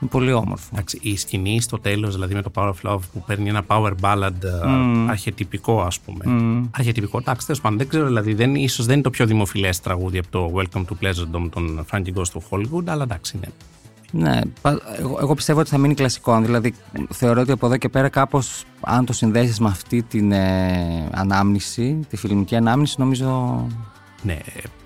είναι 0.00 0.10
πολύ 0.10 0.32
όμορφο. 0.32 0.68
Εντάξει, 0.72 0.98
η 1.02 1.16
σκηνή 1.16 1.60
στο 1.60 1.78
τέλος, 1.78 2.14
δηλαδή 2.14 2.34
με 2.34 2.42
το 2.42 2.50
Power 2.54 2.68
of 2.68 2.90
Love 2.90 3.00
που 3.12 3.22
παίρνει 3.26 3.48
ένα 3.48 3.64
power 3.66 3.92
ballad 4.00 4.30
mm. 4.64 5.06
αρχετυπικό 5.08 5.82
ας 5.82 6.00
πούμε. 6.00 6.24
Mm. 6.26 6.68
Αρχετυπικό, 6.70 7.18
εντάξει, 7.18 7.46
τέλος 7.46 7.60
πάντων, 7.60 7.78
δεν 7.78 7.88
ξέρω, 7.88 8.06
δηλαδή 8.06 8.34
δεν, 8.34 8.54
ίσως 8.54 8.86
δεν 8.86 8.94
είναι 8.94 9.02
το 9.02 9.10
πιο 9.10 9.26
δημοφιλές 9.26 9.80
τραγούδι 9.80 10.18
από 10.18 10.28
το 10.30 10.52
Welcome 10.54 10.84
to 10.84 11.04
Pleasure 11.04 11.36
Dome 11.36 11.48
των 11.50 11.86
Frankie 11.90 12.12
Ghost 12.14 12.40
of 12.40 12.42
Hollywood, 12.50 12.84
αλλά 12.86 13.02
εντάξει, 13.02 13.38
ναι. 13.40 13.48
Ναι, 14.12 14.40
εγώ, 14.98 15.18
εγώ 15.20 15.34
πιστεύω 15.34 15.60
ότι 15.60 15.68
θα 15.68 15.78
μείνει 15.78 15.94
κλασικό. 15.94 16.40
Δηλαδή, 16.40 16.74
θεωρώ 17.10 17.40
ότι 17.40 17.52
από 17.52 17.66
εδώ 17.66 17.76
και 17.76 17.88
πέρα 17.88 18.08
κάπως, 18.08 18.64
αν 18.80 19.04
το 19.04 19.12
συνδέσεις 19.12 19.60
με 19.60 19.68
αυτή 19.68 20.02
την 20.02 20.32
ε, 20.32 21.08
ανάμνηση, 21.10 22.00
τη 22.08 22.16
φιλμική 22.16 22.56
ανάμνηση, 22.56 22.94
νομίζω. 22.98 23.66
Ναι, 24.22 24.38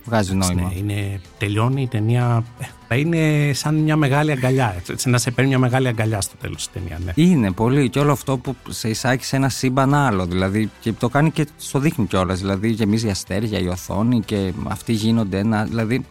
βγάζει 0.04 0.34
νόημα. 0.34 0.62
Ναι, 0.62 0.74
είναι, 0.74 1.20
τελειώνει 1.38 1.82
η 1.82 1.88
ταινία. 1.88 2.44
Θα 2.88 2.96
είναι 2.96 3.52
σαν 3.52 3.74
μια 3.74 3.96
μεγάλη 3.96 4.30
αγκαλιά. 4.30 4.76
Έτσι, 4.90 5.08
να 5.08 5.18
σε 5.18 5.30
παίρνει 5.30 5.50
μια 5.50 5.58
μεγάλη 5.58 5.88
αγκαλιά 5.88 6.20
στο 6.20 6.36
τέλος 6.40 6.56
της 6.56 6.70
ταινίας. 6.72 7.00
Ναι. 7.04 7.12
Είναι 7.14 7.52
πολύ. 7.52 7.88
Και 7.88 7.98
όλο 7.98 8.12
αυτό 8.12 8.36
που 8.36 8.56
σε 8.68 8.88
εισάγει 8.88 9.22
σε 9.22 9.36
ένα 9.36 9.48
σύμπαν 9.48 9.94
άλλο. 9.94 10.26
Δηλαδή, 10.26 10.70
και 10.80 10.92
το 10.92 11.08
κάνει 11.08 11.30
και 11.30 11.46
στο 11.56 11.78
δείχνει 11.78 12.06
κιόλας. 12.06 12.40
Δηλαδή, 12.40 12.68
γεμίζει 12.68 13.08
αστέρια 13.08 13.58
η 13.58 13.66
οθόνη 13.66 14.20
και 14.20 14.52
αυτοί 14.68 14.92
γίνονται 14.92 15.38
ένα. 15.38 15.64
Δηλαδή, 15.64 16.04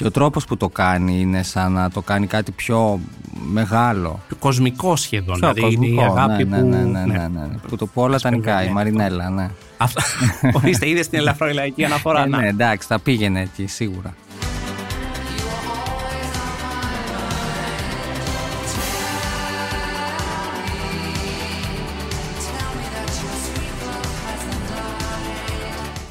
και 0.00 0.06
ο 0.06 0.10
τρόπος 0.10 0.44
που 0.44 0.56
το 0.56 0.68
κάνει 0.68 1.20
είναι 1.20 1.42
σαν 1.42 1.72
να 1.72 1.90
το 1.90 2.00
κάνει 2.00 2.26
κάτι 2.26 2.52
πιο 2.52 3.00
μεγάλο. 3.50 4.20
Πιο 4.26 4.36
κοσμικό 4.36 4.96
σχεδόν. 4.96 5.38
Πιο 5.38 5.52
δηλαδή 5.52 5.60
κοσμικό, 5.60 5.92
είναι 5.92 6.02
η 6.02 6.04
αγάπη 6.04 6.44
ναι, 6.44 6.58
που... 6.58 6.66
Ναι, 6.66 6.76
ναι, 6.76 7.04
ναι, 7.04 7.18
ναι, 7.18 7.28
ναι. 7.28 7.56
Που 7.68 7.76
το 7.76 7.86
πω 7.86 8.02
όλα 8.02 8.18
τα 8.18 8.30
νικάει, 8.30 8.66
η 8.66 8.70
Μαρινέλα, 8.70 9.30
ναι. 9.30 9.50
Αυτό, 9.76 10.02
ορίστε, 10.62 10.88
είδες 10.88 11.08
την 11.08 11.18
ελαφροελαϊκή 11.18 11.84
αναφορά. 11.84 12.22
Ε, 12.22 12.26
ναι, 12.26 12.48
εντάξει, 12.48 12.88
θα 12.88 12.98
πήγαινε 12.98 13.40
εκεί, 13.40 13.66
σίγουρα. 13.66 14.14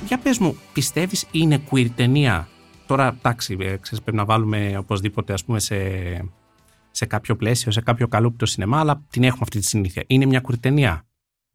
Για 0.07 0.17
πες 0.17 0.37
μου, 0.37 0.57
πιστεύεις 0.73 1.25
είναι 1.31 1.61
queer 1.71 1.87
ταινία; 1.95 2.47
Τώρα, 2.89 3.07
εντάξει, 3.07 3.57
ε, 3.59 3.77
ξέρεις, 3.77 4.01
πρέπει 4.03 4.17
να 4.17 4.25
βάλουμε 4.25 4.77
οπωσδήποτε 4.77 5.33
ας 5.33 5.45
πούμε, 5.45 5.59
σε, 5.59 5.75
σε 6.91 7.05
κάποιο 7.05 7.35
πλαίσιο, 7.35 7.71
σε 7.71 7.81
κάποιο 7.81 8.07
καλούπτο 8.07 8.45
σινεμά, 8.45 8.79
αλλά 8.79 9.05
την 9.09 9.23
έχουμε 9.23 9.39
αυτή 9.41 9.59
τη 9.59 9.65
συνήθεια. 9.65 10.03
Είναι 10.07 10.25
μια 10.25 10.39
κουρτενία. 10.39 11.07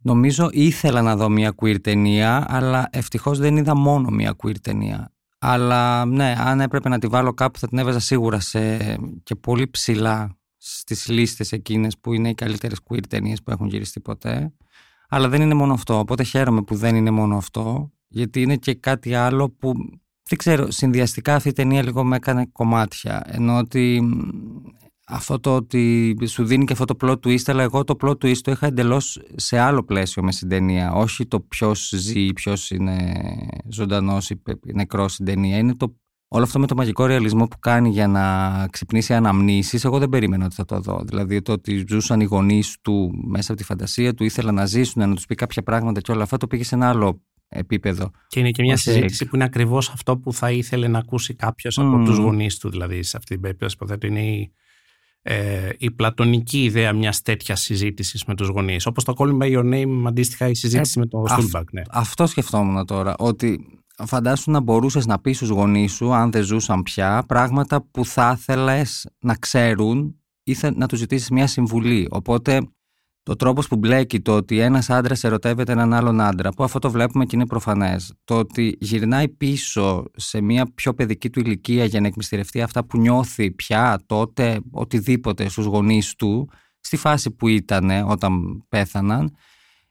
Νομίζω 0.02 0.48
ήθελα 0.52 1.02
να 1.02 1.16
δω 1.16 1.28
μια 1.28 1.54
queer 1.56 1.80
ταινία, 1.80 2.46
αλλά 2.48 2.88
ευτυχώς 2.92 3.38
δεν 3.38 3.56
είδα 3.56 3.76
μόνο 3.76 4.10
μια 4.10 4.36
queer 4.42 4.60
ταινία. 4.60 5.12
Αλλά 5.38 6.04
ναι, 6.04 6.34
αν 6.38 6.60
έπρεπε 6.60 6.88
να 6.88 6.98
τη 6.98 7.06
βάλω 7.06 7.32
κάπου 7.32 7.58
θα 7.58 7.68
την 7.68 7.78
έβαζα 7.78 7.98
σίγουρα 7.98 8.40
σε, 8.40 8.78
και 9.22 9.34
πολύ 9.34 9.68
ψηλά 9.70 10.36
στις 10.56 11.08
λίστες 11.08 11.52
εκείνες 11.52 11.98
που 11.98 12.12
είναι 12.12 12.28
οι 12.28 12.34
καλύτερες 12.34 12.78
queer 12.88 13.06
ταινίες 13.08 13.42
που 13.42 13.50
έχουν 13.50 13.66
γυριστεί 13.66 14.00
ποτέ. 14.00 14.52
Αλλά 15.08 15.28
δεν 15.28 15.42
είναι 15.42 15.54
μόνο 15.54 15.72
αυτό, 15.72 15.98
οπότε 15.98 16.22
χαίρομαι 16.22 16.62
που 16.62 16.74
δεν 16.74 16.96
είναι 16.96 17.10
μόνο 17.10 17.36
αυτό, 17.36 17.92
γιατί 18.08 18.42
είναι 18.42 18.56
και 18.56 18.74
κάτι 18.74 19.14
άλλο 19.14 19.50
που 19.50 19.74
δεν 20.28 20.38
ξέρω, 20.38 20.70
συνδυαστικά 20.70 21.34
αυτή 21.34 21.48
η 21.48 21.52
ταινία 21.52 21.82
λίγο 21.82 22.04
με 22.04 22.16
έκανε 22.16 22.46
κομμάτια. 22.52 23.22
Ενώ 23.26 23.58
ότι 23.58 24.02
αυτό 25.06 25.40
το 25.40 25.54
ότι 25.54 26.16
σου 26.26 26.44
δίνει 26.44 26.64
και 26.64 26.72
αυτό 26.72 26.84
το 26.84 26.96
plot 27.00 27.26
twist, 27.26 27.42
αλλά 27.46 27.62
εγώ 27.62 27.84
το 27.84 27.96
plot 28.00 28.10
twist 28.10 28.38
το 28.38 28.50
είχα 28.50 28.66
εντελώς 28.66 29.22
σε 29.36 29.58
άλλο 29.58 29.84
πλαίσιο 29.84 30.22
με 30.22 30.32
στην 30.32 30.48
ταινία. 30.48 30.92
Όχι 30.92 31.26
το 31.26 31.40
ποιος 31.40 31.92
ζει, 31.96 32.32
ποιος 32.32 32.70
είναι 32.70 33.12
ζωντανός 33.68 34.30
ή 34.30 34.42
νεκρός 34.72 35.12
στην 35.12 35.24
ταινία. 35.24 35.58
Είναι 35.58 35.74
το, 35.74 35.96
όλο 36.28 36.44
αυτό 36.44 36.58
με 36.58 36.66
το 36.66 36.74
μαγικό 36.76 37.06
ρεαλισμό 37.06 37.46
που 37.46 37.58
κάνει 37.58 37.88
για 37.88 38.06
να 38.06 38.66
ξυπνήσει 38.70 39.14
αναμνήσεις, 39.14 39.84
εγώ 39.84 39.98
δεν 39.98 40.08
περίμενα 40.08 40.44
ότι 40.44 40.54
θα 40.54 40.64
το 40.64 40.80
δω. 40.80 41.02
Δηλαδή 41.04 41.42
το 41.42 41.52
ότι 41.52 41.84
ζούσαν 41.88 42.20
οι 42.20 42.24
γονείς 42.24 42.76
του 42.82 43.10
μέσα 43.26 43.52
από 43.52 43.60
τη 43.60 43.66
φαντασία 43.66 44.14
του, 44.14 44.24
ήθελαν 44.24 44.54
να 44.54 44.66
ζήσουν, 44.66 45.08
να 45.08 45.14
τους 45.14 45.26
πει 45.26 45.34
κάποια 45.34 45.62
πράγματα 45.62 46.00
και 46.00 46.12
όλα 46.12 46.22
αυτά, 46.22 46.36
το 46.36 46.46
πήγε 46.46 46.64
σε 46.64 46.74
ένα 46.74 46.88
άλλο 46.88 47.22
επίπεδο. 47.54 48.10
Και 48.26 48.40
είναι 48.40 48.50
και 48.50 48.62
μια 48.62 48.76
συζήτηση 48.76 49.26
που 49.26 49.34
είναι 49.34 49.44
ακριβώς 49.44 49.88
αυτό 49.88 50.16
που 50.16 50.32
θα 50.32 50.50
ήθελε 50.50 50.88
να 50.88 50.98
ακούσει 50.98 51.34
κάποιος 51.34 51.78
mm. 51.80 51.84
από 51.84 52.04
τους 52.04 52.16
γονείς 52.16 52.58
του. 52.58 52.70
Δηλαδή, 52.70 53.02
σε 53.02 53.16
αυτή 53.16 53.32
την 53.32 53.42
περίπτωση, 53.42 53.74
υποθέτω, 53.74 54.06
είναι 54.06 54.26
η, 54.26 54.52
ε, 55.22 55.68
η 55.78 55.90
πλατωνική 55.90 56.64
ιδέα 56.64 56.92
μιας 56.92 57.22
τέτοιας 57.22 57.60
συζήτησης 57.60 58.24
με 58.24 58.34
τους 58.34 58.48
γονείς. 58.48 58.86
Όπως 58.86 59.04
το 59.04 59.14
Call 59.16 59.28
Me 59.28 59.42
By 59.42 59.58
Your 59.58 59.74
Name, 59.74 60.04
αντίστοιχα 60.06 60.48
η 60.48 60.54
συζήτηση 60.54 60.94
ε, 60.96 61.00
με 61.00 61.06
το 61.06 61.24
Στούλμπακ. 61.28 61.72
Ναι. 61.72 61.82
Αυτό 61.90 62.26
σκεφτόμουν 62.26 62.86
τώρα. 62.86 63.14
Ότι 63.18 63.66
φαντάσου 64.06 64.50
να 64.50 64.60
μπορούσες 64.60 65.06
να 65.06 65.18
πεις 65.18 65.36
στους 65.36 65.48
γονείς 65.48 65.92
σου, 65.92 66.14
αν 66.14 66.30
δεν 66.30 66.42
ζούσαν 66.42 66.82
πια, 66.82 67.24
πράγματα 67.28 67.82
που 67.90 68.04
θα 68.04 68.36
ήθελες 68.38 69.06
να 69.18 69.34
ξέρουν 69.34 70.18
ή 70.42 70.56
να 70.74 70.88
τους 70.88 70.98
ζητήσεις 70.98 71.30
μια 71.30 71.46
συμβουλή. 71.46 72.06
Οπότε 72.10 72.60
το 73.24 73.36
τρόπος 73.36 73.68
που 73.68 73.76
μπλέκει 73.76 74.20
το 74.20 74.36
ότι 74.36 74.58
ένας 74.58 74.90
άντρας 74.90 75.24
ερωτεύεται 75.24 75.72
έναν 75.72 75.92
άλλον 75.92 76.20
άντρα, 76.20 76.50
που 76.50 76.64
αυτό 76.64 76.78
το 76.78 76.90
βλέπουμε 76.90 77.24
και 77.24 77.36
είναι 77.36 77.46
προφανές. 77.46 78.12
Το 78.24 78.38
ότι 78.38 78.76
γυρνάει 78.80 79.28
πίσω 79.28 80.04
σε 80.14 80.40
μια 80.40 80.66
πιο 80.74 80.94
παιδική 80.94 81.30
του 81.30 81.40
ηλικία 81.40 81.84
για 81.84 82.00
να 82.00 82.06
εκμυστηρευτεί 82.06 82.62
αυτά 82.62 82.84
που 82.84 82.98
νιώθει 82.98 83.50
πια 83.50 84.00
τότε, 84.06 84.60
οτιδήποτε 84.70 85.48
στους 85.48 85.64
γονείς 85.64 86.14
του, 86.14 86.48
στη 86.80 86.96
φάση 86.96 87.30
που 87.30 87.48
ήταν 87.48 87.90
όταν 87.90 88.64
πέθαναν. 88.68 89.36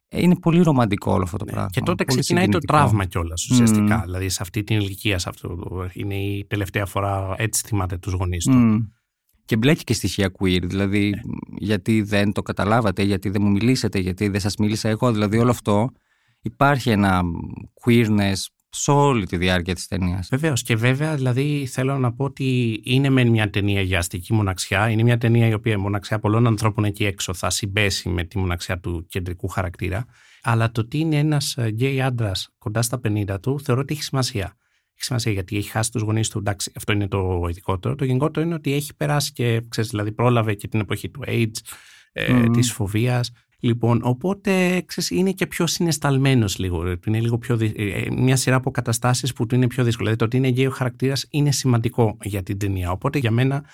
Ε, 0.07 0.21
είναι 0.21 0.35
πολύ 0.35 0.61
ρομαντικό 0.61 1.11
όλο 1.11 1.23
αυτό 1.23 1.37
το 1.37 1.45
ναι. 1.45 1.51
πράγμα. 1.51 1.69
Και 1.71 1.81
τότε 1.81 2.03
ξεκινάει 2.03 2.49
το 2.49 2.59
τραύμα 2.59 3.05
κιόλας 3.05 3.47
ουσιαστικά. 3.51 4.01
Mm. 4.01 4.03
Δηλαδή 4.03 4.29
σε 4.29 4.37
αυτή 4.41 4.63
την 4.63 4.79
ηλικία, 4.79 5.19
σε 5.19 5.29
αυτό, 5.29 5.57
είναι 5.93 6.15
η 6.15 6.45
τελευταία 6.49 6.85
φορά 6.85 7.35
έτσι 7.37 7.63
θυμάται 7.65 7.97
τους 7.97 8.13
γονείς 8.13 8.43
του. 8.43 8.51
Mm 8.53 9.01
και 9.45 9.57
μπλέκει 9.57 9.83
και 9.83 9.93
στοιχεία 9.93 10.31
queer. 10.39 10.61
Δηλαδή, 10.63 11.09
ναι. 11.09 11.19
γιατί 11.57 12.01
δεν 12.01 12.31
το 12.31 12.41
καταλάβατε, 12.41 13.03
γιατί 13.03 13.29
δεν 13.29 13.41
μου 13.41 13.51
μιλήσατε, 13.51 13.99
γιατί 13.99 14.27
δεν 14.27 14.39
σας 14.39 14.55
μίλησα 14.55 14.89
εγώ. 14.89 15.11
Δηλαδή, 15.11 15.37
όλο 15.37 15.49
αυτό 15.49 15.89
υπάρχει 16.41 16.89
ένα 16.89 17.21
queerness 17.85 18.45
σε 18.69 18.91
όλη 18.91 19.25
τη 19.25 19.37
διάρκεια 19.37 19.75
της 19.75 19.87
ταινίας. 19.87 20.27
Βεβαίως. 20.31 20.61
Και 20.61 20.75
βέβαια, 20.75 21.15
δηλαδή, 21.15 21.65
θέλω 21.71 21.97
να 21.97 22.13
πω 22.13 22.23
ότι 22.23 22.79
είναι 22.83 23.09
μεν 23.09 23.27
μια 23.27 23.49
ταινία 23.49 23.81
για 23.81 23.97
αστική 23.97 24.33
μοναξιά. 24.33 24.89
Είναι 24.89 25.03
μια 25.03 25.17
ταινία 25.17 25.47
η 25.47 25.53
οποία 25.53 25.73
η 25.73 25.77
μοναξιά 25.77 26.19
πολλών 26.19 26.47
ανθρώπων 26.47 26.83
εκεί 26.83 27.05
έξω 27.05 27.33
θα 27.33 27.49
συμπέσει 27.49 28.09
με 28.09 28.23
τη 28.23 28.37
μοναξιά 28.37 28.79
του 28.79 29.05
κεντρικού 29.09 29.47
χαρακτήρα. 29.47 30.05
Αλλά 30.43 30.71
το 30.71 30.81
ότι 30.81 30.97
είναι 30.97 31.17
ένας 31.17 31.57
γκέι 31.67 32.01
άντρας 32.01 32.49
κοντά 32.57 32.81
στα 32.81 32.99
50 33.07 33.41
του, 33.41 33.59
θεωρώ 33.59 33.81
ότι 33.81 33.93
έχει 33.93 34.03
σημασία. 34.03 34.57
Έχει 35.03 35.11
σημασία 35.11 35.31
γιατί 35.31 35.57
έχει 35.57 35.69
χάσει 35.69 35.91
τους 35.91 36.01
γονείς 36.01 36.29
του. 36.29 36.37
Εντάξει, 36.37 36.71
αυτό 36.75 36.91
είναι 36.91 37.07
το 37.07 37.45
ειδικότερο. 37.49 37.95
Το 37.95 38.05
γενικότερο 38.05 38.45
είναι 38.45 38.55
ότι 38.55 38.73
έχει 38.73 38.95
περάσει 38.95 39.31
και 39.31 39.61
ξέρεις, 39.69 39.89
δηλαδή 39.89 40.11
πρόλαβε 40.11 40.53
και 40.53 40.67
την 40.67 40.79
εποχή 40.79 41.09
του 41.09 41.21
AIDS, 41.27 41.57
mm. 42.13 42.49
της 42.53 42.71
φοβίας. 42.71 43.31
Λοιπόν, 43.59 43.99
οπότε 44.03 44.81
ξέρεις, 44.85 45.09
είναι 45.09 45.31
και 45.31 45.47
πιο 45.47 45.67
συναισθαλμένο 45.67 46.45
λίγο. 46.57 46.97
Είναι 47.07 47.19
λίγο 47.19 47.37
πιο, 47.37 47.57
ε, 47.61 47.71
ε, 47.75 48.11
μια 48.11 48.35
σειρά 48.35 48.55
από 48.55 48.71
καταστάσεις 48.71 49.33
που 49.33 49.45
του 49.45 49.55
είναι 49.55 49.67
πιο 49.67 49.83
δύσκολο. 49.83 50.09
Δηλαδή 50.09 50.17
το 50.17 50.25
ότι 50.25 50.37
είναι 50.37 50.47
γκέι 50.47 50.65
ο 50.65 50.71
χαρακτήρας 50.71 51.25
είναι 51.29 51.51
σημαντικό 51.51 52.17
για 52.23 52.43
την 52.43 52.57
ταινία. 52.57 52.91
Οπότε 52.91 53.19
για 53.19 53.31
μένα 53.31 53.65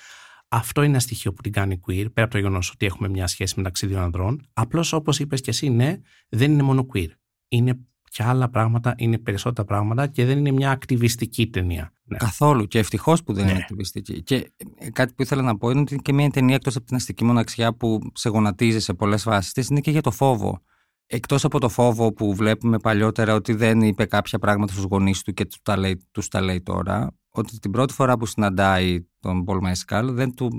αυτό 0.48 0.82
είναι 0.82 0.92
ένα 0.92 1.00
στοιχείο 1.00 1.34
που 1.34 1.42
την 1.42 1.52
κάνει 1.52 1.80
queer, 1.88 2.06
πέρα 2.14 2.26
από 2.26 2.32
το 2.32 2.38
γεγονός 2.38 2.72
ότι 2.72 2.86
έχουμε 2.86 3.10
μια 3.10 3.28
σχέση 3.28 3.54
μεταξύ 3.58 3.88
δύο 3.88 4.00
ανδρών. 4.00 4.48
Απλώς 4.54 4.94
όπως 4.94 5.20
είπες 5.20 5.42
και 5.42 5.50
εσύ, 5.50 5.70
ναι, 5.70 6.00
δεν 6.30 6.52
είναι 6.52 6.64
μόνο 6.64 6.86
queer. 6.94 7.10
Είναι 7.48 7.80
και 8.10 8.24
άλλα 8.24 8.50
πράγματα, 8.50 8.94
είναι 8.98 9.18
περισσότερα 9.18 9.68
πράγματα 9.68 10.08
και 10.08 10.26
δεν 10.26 10.38
είναι 10.38 10.52
μια 10.52 10.72
ακτιβιστική 10.72 11.48
ταινία. 11.48 11.94
Ναι. 12.04 12.18
Καθόλου 12.18 12.66
και 12.66 12.80
ευτυχώς 12.80 13.24
που 13.24 13.34
δεν 13.34 13.46
ναι. 13.46 13.52
είναι 13.52 13.60
ακτιβιστική. 13.60 14.24
Και 14.24 14.52
ε, 14.78 14.90
κάτι 14.90 15.14
που 15.14 15.22
ήθελα 15.22 15.42
να 15.42 15.58
πω 15.58 15.70
είναι 15.70 15.80
ότι 15.80 15.94
είναι 15.94 16.02
και 16.02 16.14
μια 16.14 16.30
ταινία 16.30 16.56
εκτός 16.56 16.76
από 16.76 16.86
την 16.86 16.96
αστική 16.96 17.24
μοναξιά 17.24 17.74
που 17.74 18.00
σε 18.14 18.30
γονατίζει 18.30 18.80
σε 18.80 18.94
πολλές 18.94 19.24
βάσει 19.24 19.54
της, 19.54 19.68
είναι 19.68 19.80
και 19.80 19.92
για 19.92 20.02
το 20.02 20.12
φόβο. 20.12 20.62
Εκτός 21.06 21.44
από 21.44 21.60
το 21.60 21.70
φόβο 21.70 22.14
που 22.14 22.36
βλέπουμε 22.36 22.80
παλιότερα 22.80 23.34
ότι 23.34 23.54
δεν 23.54 23.82
είπε 23.82 24.06
κάποια 24.06 24.40
πράγματα 24.40 24.72
στους 24.72 24.84
γονείς 24.84 25.22
του 25.22 25.34
και 25.34 25.46
του 25.46 25.58
τα, 25.64 25.78
λέει, 25.78 26.08
τους 26.12 26.28
τα 26.28 26.42
λέει 26.42 26.62
τώρα, 26.62 27.18
ότι 27.30 27.60
την 27.60 27.72
πρώτη 27.72 27.94
φορά 27.94 28.18
που 28.18 28.26
συναντάει 28.26 29.08
τον 29.20 29.44
Πολ 29.44 29.58
Μέσκαλ 29.62 30.14
δεν 30.14 30.36
του, 30.36 30.50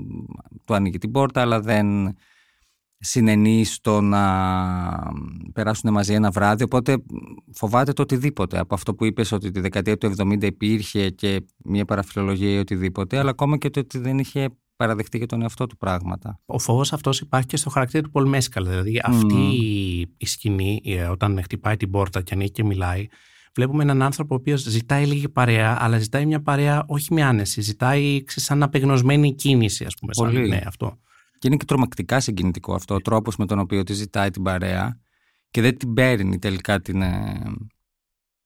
του 0.65 0.73
ανοίγει 0.73 0.97
την 0.97 1.11
πόρτα, 1.11 1.41
αλλά 1.41 1.59
δεν 1.61 2.15
συνενείς 3.01 3.73
στο 3.73 4.01
να 4.01 4.23
περάσουν 5.53 5.91
μαζί 5.91 6.13
ένα 6.13 6.31
βράδυ, 6.31 6.63
οπότε 6.63 6.97
φοβάται 7.53 7.93
το 7.93 8.01
οτιδήποτε. 8.01 8.59
Από 8.59 8.73
αυτό 8.73 8.95
που 8.95 9.05
είπες 9.05 9.31
ότι 9.31 9.51
τη 9.51 9.59
δεκαετία 9.59 9.97
του 9.97 10.13
70 10.17 10.43
υπήρχε 10.43 11.09
και 11.09 11.45
μια 11.57 11.85
παραφιλολογία 11.85 12.49
ή 12.49 12.57
οτιδήποτε, 12.57 13.17
αλλά 13.17 13.29
ακόμα 13.29 13.57
και 13.57 13.69
το 13.69 13.79
ότι 13.79 13.97
δεν 13.97 14.19
είχε 14.19 14.49
παραδεχτεί 14.75 15.17
για 15.17 15.27
τον 15.27 15.41
εαυτό 15.41 15.67
του 15.67 15.77
πράγματα. 15.77 16.39
Ο 16.45 16.59
φόβος 16.59 16.93
αυτός 16.93 17.19
υπάρχει 17.19 17.47
και 17.47 17.57
στο 17.57 17.69
χαρακτήρα 17.69 18.03
του 18.03 18.09
Πολ 18.09 18.27
Μέσκαλ. 18.27 18.67
Δηλαδή, 18.67 19.01
αυτή 19.03 19.43
η 20.17 20.25
σκηνή, 20.25 20.81
ε, 20.85 21.03
όταν 21.03 21.41
χτυπάει 21.43 21.77
την 21.77 21.91
πόρτα 21.91 22.21
και 22.21 22.33
ανοίγει 22.33 22.51
και 22.51 22.63
μιλάει, 22.63 23.07
βλέπουμε 23.55 23.83
έναν 23.83 24.01
άνθρωπο 24.01 24.33
ο 24.35 24.37
οποίος 24.37 24.61
ζητάει 24.61 25.05
λίγη 25.05 25.29
παρέα, 25.29 25.77
αλλά 25.79 25.97
ζητάει 25.97 26.25
μια 26.25 26.41
παρέα 26.41 26.83
όχι 26.87 27.13
με 27.13 27.23
άνεση. 27.23 27.61
Ζητάει 27.61 28.23
σαν 28.25 28.63
απεγνωσμένη 28.63 29.35
κίνηση, 29.35 29.85
ας 29.85 29.93
πούμε. 29.99 30.11
Πολύ. 30.15 30.35
Σαν, 30.35 30.47
ναι, 30.47 30.61
αυτό. 30.65 30.99
Και 31.41 31.47
είναι 31.47 31.57
και 31.57 31.65
τρομακτικά 31.65 32.19
συγκινητικό 32.19 32.73
αυτό, 32.73 32.95
ο 32.95 33.01
τρόπος 33.01 33.35
με 33.35 33.45
τον 33.45 33.59
οποίο 33.59 33.83
τη 33.83 33.93
ζητάει 33.93 34.29
την 34.29 34.43
παρέα 34.43 34.99
και 35.51 35.61
δεν 35.61 35.77
την 35.77 35.93
παίρνει 35.93 36.39
τελικά 36.39 36.79
την, 36.79 37.01
ε, 37.01 37.41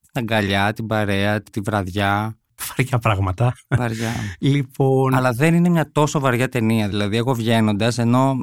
την 0.00 0.12
αγκαλιά, 0.12 0.72
την 0.72 0.86
παρέα, 0.86 1.42
τη 1.42 1.60
βραδιά. 1.60 2.38
Βαριά 2.68 2.98
πράγματα. 2.98 3.54
Βαριά. 3.68 4.12
λοιπόν... 4.38 5.14
Αλλά 5.14 5.32
δεν 5.32 5.54
είναι 5.54 5.68
μια 5.68 5.90
τόσο 5.92 6.20
βαριά 6.20 6.48
ταινία. 6.48 6.88
Δηλαδή, 6.88 7.16
εγώ 7.16 7.34
βγαίνοντας, 7.34 7.98
ενώ 7.98 8.36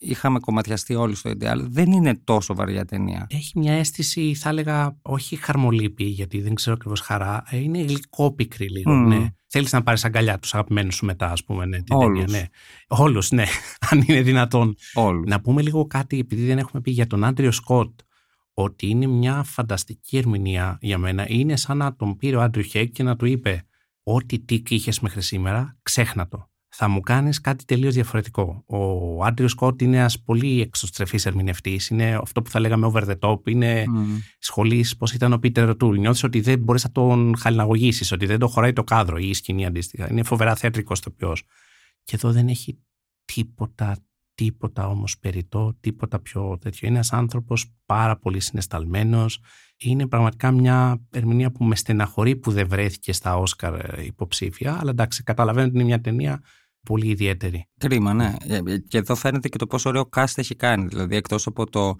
είχαμε 0.00 0.38
κομματιαστεί 0.38 0.94
όλοι 0.94 1.14
στο 1.14 1.28
Ιντεάλ. 1.28 1.66
Δεν 1.68 1.92
είναι 1.92 2.14
τόσο 2.24 2.54
βαριά 2.54 2.84
ταινία. 2.84 3.26
Έχει 3.30 3.58
μια 3.58 3.72
αίσθηση, 3.72 4.34
θα 4.34 4.48
έλεγα, 4.48 4.98
όχι 5.02 5.36
χαρμολύπη, 5.36 6.04
γιατί 6.04 6.40
δεν 6.40 6.54
ξέρω 6.54 6.74
ακριβώς 6.74 7.00
χαρά. 7.00 7.42
Ε, 7.50 7.56
είναι 7.56 7.82
γλυκόπικρη 7.82 8.68
λίγο. 8.68 9.02
Mm. 9.02 9.06
Ναι. 9.08 9.26
Θέλεις 9.46 9.72
να 9.72 9.82
πάρεις 9.82 10.04
αγκαλιά 10.04 10.38
τους 10.38 10.54
αγαπημένους 10.54 10.94
σου 10.94 11.04
μετά, 11.04 11.30
ας 11.30 11.44
πούμε. 11.44 11.66
Ναι, 11.66 11.82
την 11.82 11.96
Όλους. 11.96 12.24
Ταινία, 12.24 12.40
ναι. 12.40 12.48
Όλους, 12.88 13.30
ναι. 13.30 13.44
Αν 13.90 14.04
είναι 14.06 14.20
δυνατόν. 14.20 14.76
Όλους. 14.94 15.28
Να 15.28 15.40
πούμε 15.40 15.62
λίγο 15.62 15.86
κάτι, 15.86 16.18
επειδή 16.18 16.46
δεν 16.46 16.58
έχουμε 16.58 16.82
πει 16.82 16.90
για 16.90 17.06
τον 17.06 17.24
Άντριο 17.24 17.50
Σκοτ, 17.50 18.00
ότι 18.54 18.86
είναι 18.86 19.06
μια 19.06 19.42
φανταστική 19.42 20.16
ερμηνεία 20.16 20.78
για 20.80 20.98
μένα. 20.98 21.24
Είναι 21.28 21.56
σαν 21.56 21.76
να 21.76 21.96
τον 21.96 22.16
πήρε 22.16 22.36
ο 22.36 22.40
Άντριο 22.40 22.64
Χέκ 22.64 22.92
και 22.92 23.02
να 23.02 23.16
του 23.16 23.26
είπε: 23.26 23.64
Ό,τι 24.02 24.38
τίκ 24.38 24.70
είχες 24.70 25.00
μέχρι 25.00 25.22
σήμερα, 25.22 25.78
ξέχνα 25.82 26.28
το 26.28 26.49
θα 26.72 26.88
μου 26.88 27.00
κάνεις 27.00 27.40
κάτι 27.40 27.64
τελείως 27.64 27.94
διαφορετικό. 27.94 28.64
Ο 28.66 29.24
Άντριο 29.24 29.48
Σκότ 29.48 29.80
είναι 29.82 29.96
ένας 29.96 30.22
πολύ 30.22 30.60
εξωστρεφής 30.60 31.26
ερμηνευτής, 31.26 31.88
είναι 31.88 32.18
αυτό 32.22 32.42
που 32.42 32.50
θα 32.50 32.60
λέγαμε 32.60 32.86
over 32.86 33.02
the 33.08 33.18
top, 33.18 33.48
είναι 33.48 33.84
mm. 33.86 34.20
σχολής 34.38 34.96
πώς 34.96 35.12
ήταν 35.12 35.32
ο 35.32 35.38
Πίτερ 35.38 35.76
Τούλ. 35.76 35.98
Νιώθεις 35.98 36.22
ότι 36.22 36.40
δεν 36.40 36.58
μπορείς 36.58 36.84
να 36.84 36.90
τον 36.90 37.36
χαλιναγωγήσεις, 37.38 38.12
ότι 38.12 38.26
δεν 38.26 38.38
το 38.38 38.48
χωράει 38.48 38.72
το 38.72 38.84
κάδρο 38.84 39.18
ή 39.18 39.28
η 39.28 39.34
σκηνή 39.34 39.66
αντίστοιχα. 39.66 40.10
Είναι 40.10 40.22
φοβερά 40.22 40.54
θεατρικός 40.54 41.00
τοπιός. 41.00 41.42
Και 42.04 42.16
εδώ 42.16 42.32
δεν 42.32 42.48
έχει 42.48 42.78
τίποτα, 43.24 43.96
τίποτα 44.40 44.88
όμως 44.88 45.18
περιττό, 45.18 45.76
τίποτα 45.80 46.20
πιο 46.20 46.58
τέτοιο. 46.60 46.88
Είναι 46.88 46.96
ένας 46.96 47.12
άνθρωπος 47.12 47.72
πάρα 47.86 48.16
πολύ 48.16 48.40
συναισθαλμένος, 48.40 49.40
είναι 49.76 50.06
πραγματικά 50.06 50.50
μια 50.50 51.00
ερμηνεία 51.10 51.50
που 51.50 51.64
με 51.64 51.76
στεναχωρεί 51.76 52.36
που 52.36 52.50
δεν 52.50 52.68
βρέθηκε 52.68 53.12
στα 53.12 53.36
Όσκαρ 53.36 54.04
υποψήφια, 54.04 54.76
αλλά 54.80 54.90
εντάξει, 54.90 55.22
καταλαβαίνω 55.22 55.66
ότι 55.66 55.74
είναι 55.74 55.84
μια 55.84 56.00
ταινία 56.00 56.42
πολύ 56.82 57.06
ιδιαίτερη. 57.06 57.68
Κρίμα, 57.78 58.14
ναι. 58.14 58.34
Ε, 58.46 58.60
ε, 58.66 58.78
και 58.78 58.98
εδώ 58.98 59.14
φαίνεται 59.14 59.48
και 59.48 59.58
το 59.58 59.66
πόσο 59.66 59.88
ωραίο 59.88 60.08
cast 60.16 60.32
έχει 60.34 60.54
κάνει. 60.54 60.86
Δηλαδή, 60.86 61.16
εκτός 61.16 61.46
από 61.46 61.70
το 61.70 61.96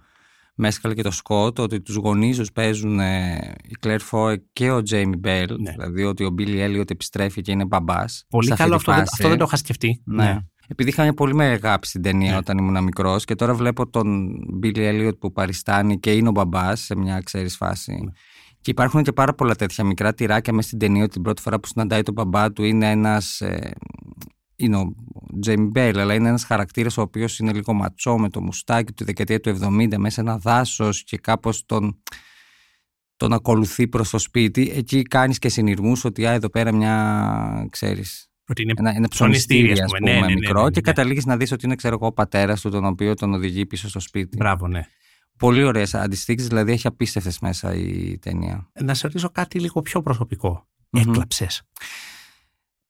Μέσκαλ 0.55 0.94
και 0.94 1.03
το 1.03 1.11
Σκότ, 1.11 1.59
ότι 1.59 1.81
τους 1.81 1.94
γονείς 1.94 2.53
παίζουν 2.53 3.00
ε, 3.00 3.55
η 3.62 3.74
Κλέρ 3.81 4.00
Φόε 4.00 4.42
και 4.53 4.70
ο 4.70 4.83
Τζέιμι 4.83 5.16
Μπέλ. 5.16 5.57
Ναι. 5.61 5.70
Δηλαδή, 5.70 6.05
ότι 6.05 6.24
ο 6.24 6.31
Μπίλι 6.31 6.61
Έλιοτ 6.61 6.90
επιστρέφει 6.90 7.40
και 7.40 7.53
είναι 7.53 7.64
μπαμπάς. 7.64 8.24
Πολύ 8.29 8.50
καλό 8.50 8.74
αυτό, 8.74 8.90
αυτό 8.92 9.29
δεν 9.29 9.38
το 9.38 9.44
είχα 9.46 9.57
σκεφτεί. 9.57 10.03
Ναι. 10.05 10.24
ναι. 10.24 10.38
Επειδή 10.70 10.90
είχα 10.90 11.02
μια 11.02 11.14
πολύ 11.14 11.35
μεγάλη 11.35 11.54
αγάπη 11.64 11.87
στην 11.87 12.02
ταινία 12.02 12.30
ναι. 12.30 12.37
όταν 12.37 12.59
ήμουν 12.59 12.85
μικρός 12.85 13.24
και 13.24 13.35
τώρα 13.35 13.54
βλέπω 13.54 13.88
τον 13.88 14.37
Μπίλι 14.52 14.85
Έλιοτ 14.85 15.14
που 15.18 15.33
παριστάνει 15.33 15.98
και 15.98 16.12
είναι 16.12 16.28
ο 16.28 16.30
μπαμπάς 16.30 16.80
σε 16.80 16.96
μια 16.96 17.20
ξέρεις 17.20 17.56
φάση. 17.56 17.92
Ναι. 17.92 18.11
Και 18.61 18.70
υπάρχουν 18.70 19.02
και 19.02 19.12
πάρα 19.12 19.35
πολλά 19.35 19.54
τέτοια 19.54 19.85
μικρά 19.85 20.14
τυράκια 20.14 20.52
μέσα 20.52 20.66
στην 20.66 20.78
ταινία 20.78 21.02
ότι 21.02 21.12
την 21.12 21.22
πρώτη 21.22 21.42
φορά 21.42 21.61
που 21.61 21.68
συναντάει 21.68 22.02
τον 22.02 22.14
μπαμπά 22.14 22.52
του 22.52 22.64
είναι 22.64 22.90
ένας 22.90 23.40
ε, 23.40 23.70
είναι 24.56 24.76
ο 24.76 24.94
Τζέιμι 25.40 25.66
Μπέιλ, 25.66 25.98
αλλά 25.98 26.14
είναι 26.14 26.28
ένας 26.28 26.44
χαρακτήρας 26.44 26.96
ο 26.96 27.00
οποίος 27.00 27.38
είναι 27.38 27.52
λίγο 27.52 27.72
ματσό 27.72 28.18
με 28.18 28.28
το 28.28 28.40
μουστάκι 28.40 28.92
του 28.92 29.04
δεκαετία 29.04 29.40
του 29.40 29.59
70 29.62 29.96
μέσα 29.96 30.14
σε 30.14 30.20
ένα 30.20 30.38
δάσος 30.38 31.04
και 31.04 31.16
κάπως 31.16 31.66
τον, 31.66 32.02
τον 33.16 33.33
ακολουθεί 33.33 33.88
προς 33.88 34.11
το 34.11 34.18
σπίτι. 34.18 34.72
Εκεί 34.74 35.02
κάνεις 35.02 35.38
και 35.38 35.48
συνειρμούς 35.48 36.04
ότι 36.04 36.26
α, 36.26 36.33
εδώ 36.33 36.48
πέρα 36.48 36.72
μια, 36.72 37.66
ξέρεις. 37.70 38.30
Ότι 38.50 38.62
είναι 38.62 38.72
ένα, 38.76 38.90
ένα 38.96 39.08
ψωνιστήρι, 39.08 39.72
ας 39.72 39.92
πούμε, 39.92 40.12
ναι, 40.12 40.20
ναι, 40.20 40.26
ναι, 40.26 40.32
μικρό, 40.32 40.64
ναι, 40.64 40.70
και 40.70 40.80
καταλήγεις 40.80 41.24
να 41.24 41.36
δεις 41.36 41.52
ότι 41.52 41.66
είναι, 41.66 41.74
ξέρω 41.74 41.94
εγώ, 41.94 42.06
ο 42.06 42.12
πατέρας 42.12 42.60
του, 42.60 42.70
τον 42.70 42.84
οποίο 42.84 43.14
τον 43.14 43.34
οδηγεί 43.34 43.66
πίσω 43.66 43.88
στο 43.88 44.00
σπίτι. 44.00 44.36
Μπράβο, 44.36 44.68
ναι. 44.68 44.86
Πολύ 45.38 45.64
ωραίες 45.64 45.94
αντιστοίξει, 45.94 46.46
δηλαδή 46.46 46.72
έχει 46.72 46.86
απίστευτες 46.86 47.38
μέσα 47.38 47.74
η 47.74 48.18
ταινία. 48.18 48.70
Να 48.80 48.94
σε 48.94 49.06
ρωτήσω 49.06 49.30
κάτι 49.30 49.60
λίγο 49.60 49.82
πιο 49.82 50.02
προσωπικό. 50.02 50.66
Mm-hmm. 50.90 51.00
Έκλαψες. 51.00 51.62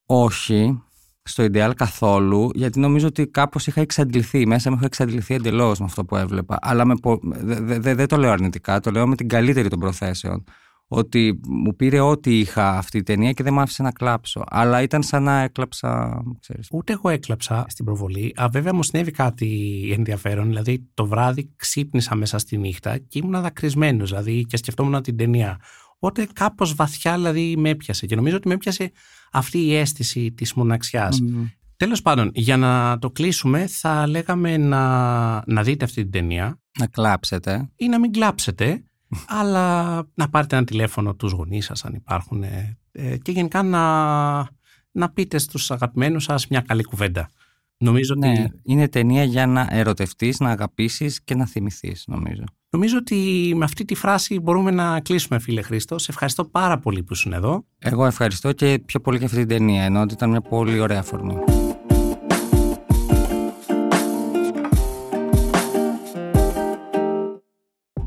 Όχι 0.06 0.82
στο 1.22 1.42
Ιντεάλ 1.42 1.74
καθόλου, 1.74 2.50
γιατί 2.54 2.80
νομίζω 2.80 3.06
ότι 3.06 3.26
κάπως 3.26 3.66
είχα 3.66 3.80
εξαντληθεί. 3.80 4.46
Μέσα 4.46 4.70
μου 4.70 4.76
είχα 4.76 4.86
εξαντληθεί 4.86 5.34
εντελώς 5.34 5.78
με 5.78 5.84
αυτό 5.84 6.04
που 6.04 6.16
έβλεπα. 6.16 6.58
Αλλά 6.60 6.84
δεν 6.84 7.80
δε, 7.82 7.94
δε 7.94 8.06
το 8.06 8.16
λέω 8.16 8.30
αρνητικά, 8.30 8.80
το 8.80 8.90
λέω 8.90 9.06
με 9.06 9.16
την 9.16 9.28
καλύτερη 9.28 9.68
των 9.68 9.78
προθέσεων. 9.78 10.44
Ότι 10.92 11.40
μου 11.48 11.76
πήρε 11.76 12.00
ό,τι 12.00 12.38
είχα 12.38 12.78
αυτή 12.78 12.98
η 12.98 13.02
ταινία 13.02 13.32
και 13.32 13.42
δεν 13.42 13.52
μου 13.52 13.60
άφησε 13.60 13.82
να 13.82 13.90
κλάψω. 13.92 14.44
Αλλά 14.48 14.82
ήταν 14.82 15.02
σαν 15.02 15.22
να 15.22 15.40
έκλαψα. 15.40 16.22
Ξέρεις. 16.40 16.68
Ούτε 16.72 16.92
εγώ 16.92 17.08
έκλαψα 17.08 17.64
στην 17.68 17.84
προβολή. 17.84 18.34
Α, 18.40 18.48
βέβαια 18.52 18.74
μου 18.74 18.82
συνέβη 18.82 19.10
κάτι 19.10 19.80
ενδιαφέρον. 19.96 20.46
Δηλαδή 20.46 20.88
το 20.94 21.06
βράδυ 21.06 21.52
ξύπνησα 21.56 22.14
μέσα 22.14 22.38
στη 22.38 22.56
νύχτα 22.56 22.98
και 22.98 23.18
ήμουν 23.18 23.42
δακρυσμένος. 23.42 24.10
Δηλαδή 24.10 24.44
και 24.44 24.56
σκεφτόμουν 24.56 25.02
την 25.02 25.16
ταινία. 25.16 25.60
Οπότε 25.98 26.26
κάπως 26.32 26.74
βαθιά 26.74 27.14
δηλαδή 27.14 27.56
με 27.56 27.68
έπιασε. 27.68 28.06
Και 28.06 28.16
νομίζω 28.16 28.36
ότι 28.36 28.48
με 28.48 28.54
έπιασε 28.54 28.90
αυτή 29.32 29.58
η 29.58 29.76
αίσθηση 29.76 30.32
της 30.32 30.54
μοναξιάς. 30.54 31.20
Mm. 31.22 31.50
Τέλος 31.76 32.02
πάντων, 32.02 32.30
για 32.34 32.56
να 32.56 32.98
το 32.98 33.10
κλείσουμε, 33.10 33.66
θα 33.66 34.06
λέγαμε 34.06 34.56
να, 34.56 35.42
να 35.46 35.62
δείτε 35.62 35.84
αυτή 35.84 36.02
την 36.02 36.10
ταινία. 36.10 36.60
Να 36.78 36.86
κλάψετε. 36.86 37.70
Ή 37.76 37.88
να 37.88 37.98
μην 37.98 38.12
κλάψετε, 38.12 38.84
αλλά 39.26 39.94
να 40.14 40.28
πάρετε 40.28 40.56
ένα 40.56 40.64
τηλέφωνο 40.64 41.14
τους 41.14 41.32
γονείς 41.32 41.64
σας, 41.64 41.84
αν 41.84 41.94
υπάρχουν. 41.94 42.42
Ε, 42.42 42.78
και 43.22 43.32
γενικά 43.32 43.62
να, 43.62 43.80
να 44.90 45.10
πείτε 45.14 45.38
στους 45.38 45.70
αγαπημένους 45.70 46.24
σας 46.24 46.46
μια 46.46 46.60
καλή 46.60 46.82
κουβέντα. 46.82 47.30
Νομίζω 47.76 48.14
ναι, 48.14 48.30
ότι... 48.30 48.50
είναι 48.62 48.88
ταινία 48.88 49.24
για 49.24 49.46
να 49.46 49.66
ερωτευτείς, 49.70 50.40
να 50.40 50.50
αγαπήσεις 50.50 51.22
και 51.22 51.34
να 51.34 51.46
θυμηθείς, 51.46 52.04
νομίζω. 52.06 52.44
Νομίζω 52.70 52.96
ότι 52.96 53.52
με 53.56 53.64
αυτή 53.64 53.84
τη 53.84 53.94
φράση 53.94 54.40
μπορούμε 54.40 54.70
να 54.70 55.00
κλείσουμε, 55.00 55.38
φίλε 55.38 55.62
Χρήστο. 55.62 55.98
Σε 55.98 56.10
ευχαριστώ 56.10 56.44
πάρα 56.44 56.78
πολύ 56.78 57.02
που 57.02 57.12
ήσουν 57.12 57.32
εδώ. 57.32 57.64
Εγώ 57.78 58.06
ευχαριστώ 58.06 58.52
και 58.52 58.82
πιο 58.86 59.00
πολύ 59.00 59.16
για 59.16 59.26
αυτή 59.26 59.38
την 59.38 59.48
ταινία, 59.48 59.82
ενώ 59.84 60.00
ότι 60.00 60.14
ήταν 60.14 60.30
μια 60.30 60.40
πολύ 60.40 60.80
ωραία 60.80 60.98
αφορμή. 60.98 61.59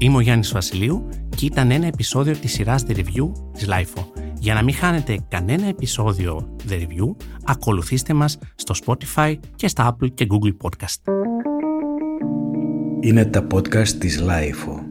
Είμαι 0.03 0.17
ο 0.17 0.19
Γιάννης 0.19 0.51
Βασιλείου 0.51 1.09
και 1.35 1.45
ήταν 1.45 1.71
ένα 1.71 1.85
επεισόδιο 1.85 2.35
της 2.35 2.51
σειράς 2.51 2.85
The 2.87 2.95
Review 2.95 3.31
της 3.53 3.67
LIFO. 3.67 4.03
Για 4.39 4.53
να 4.53 4.63
μην 4.63 4.73
χάνετε 4.73 5.19
κανένα 5.27 5.67
επεισόδιο 5.67 6.55
The 6.69 6.73
Review, 6.73 7.15
ακολουθήστε 7.43 8.13
μας 8.13 8.37
στο 8.55 8.75
Spotify 8.85 9.35
και 9.55 9.67
στα 9.67 9.95
Apple 9.95 10.13
και 10.13 10.27
Google 10.29 10.55
Podcast. 10.61 11.13
Είναι 12.99 13.25
τα 13.25 13.47
podcast 13.53 13.87
της 13.87 14.21
LIFO. 14.21 14.82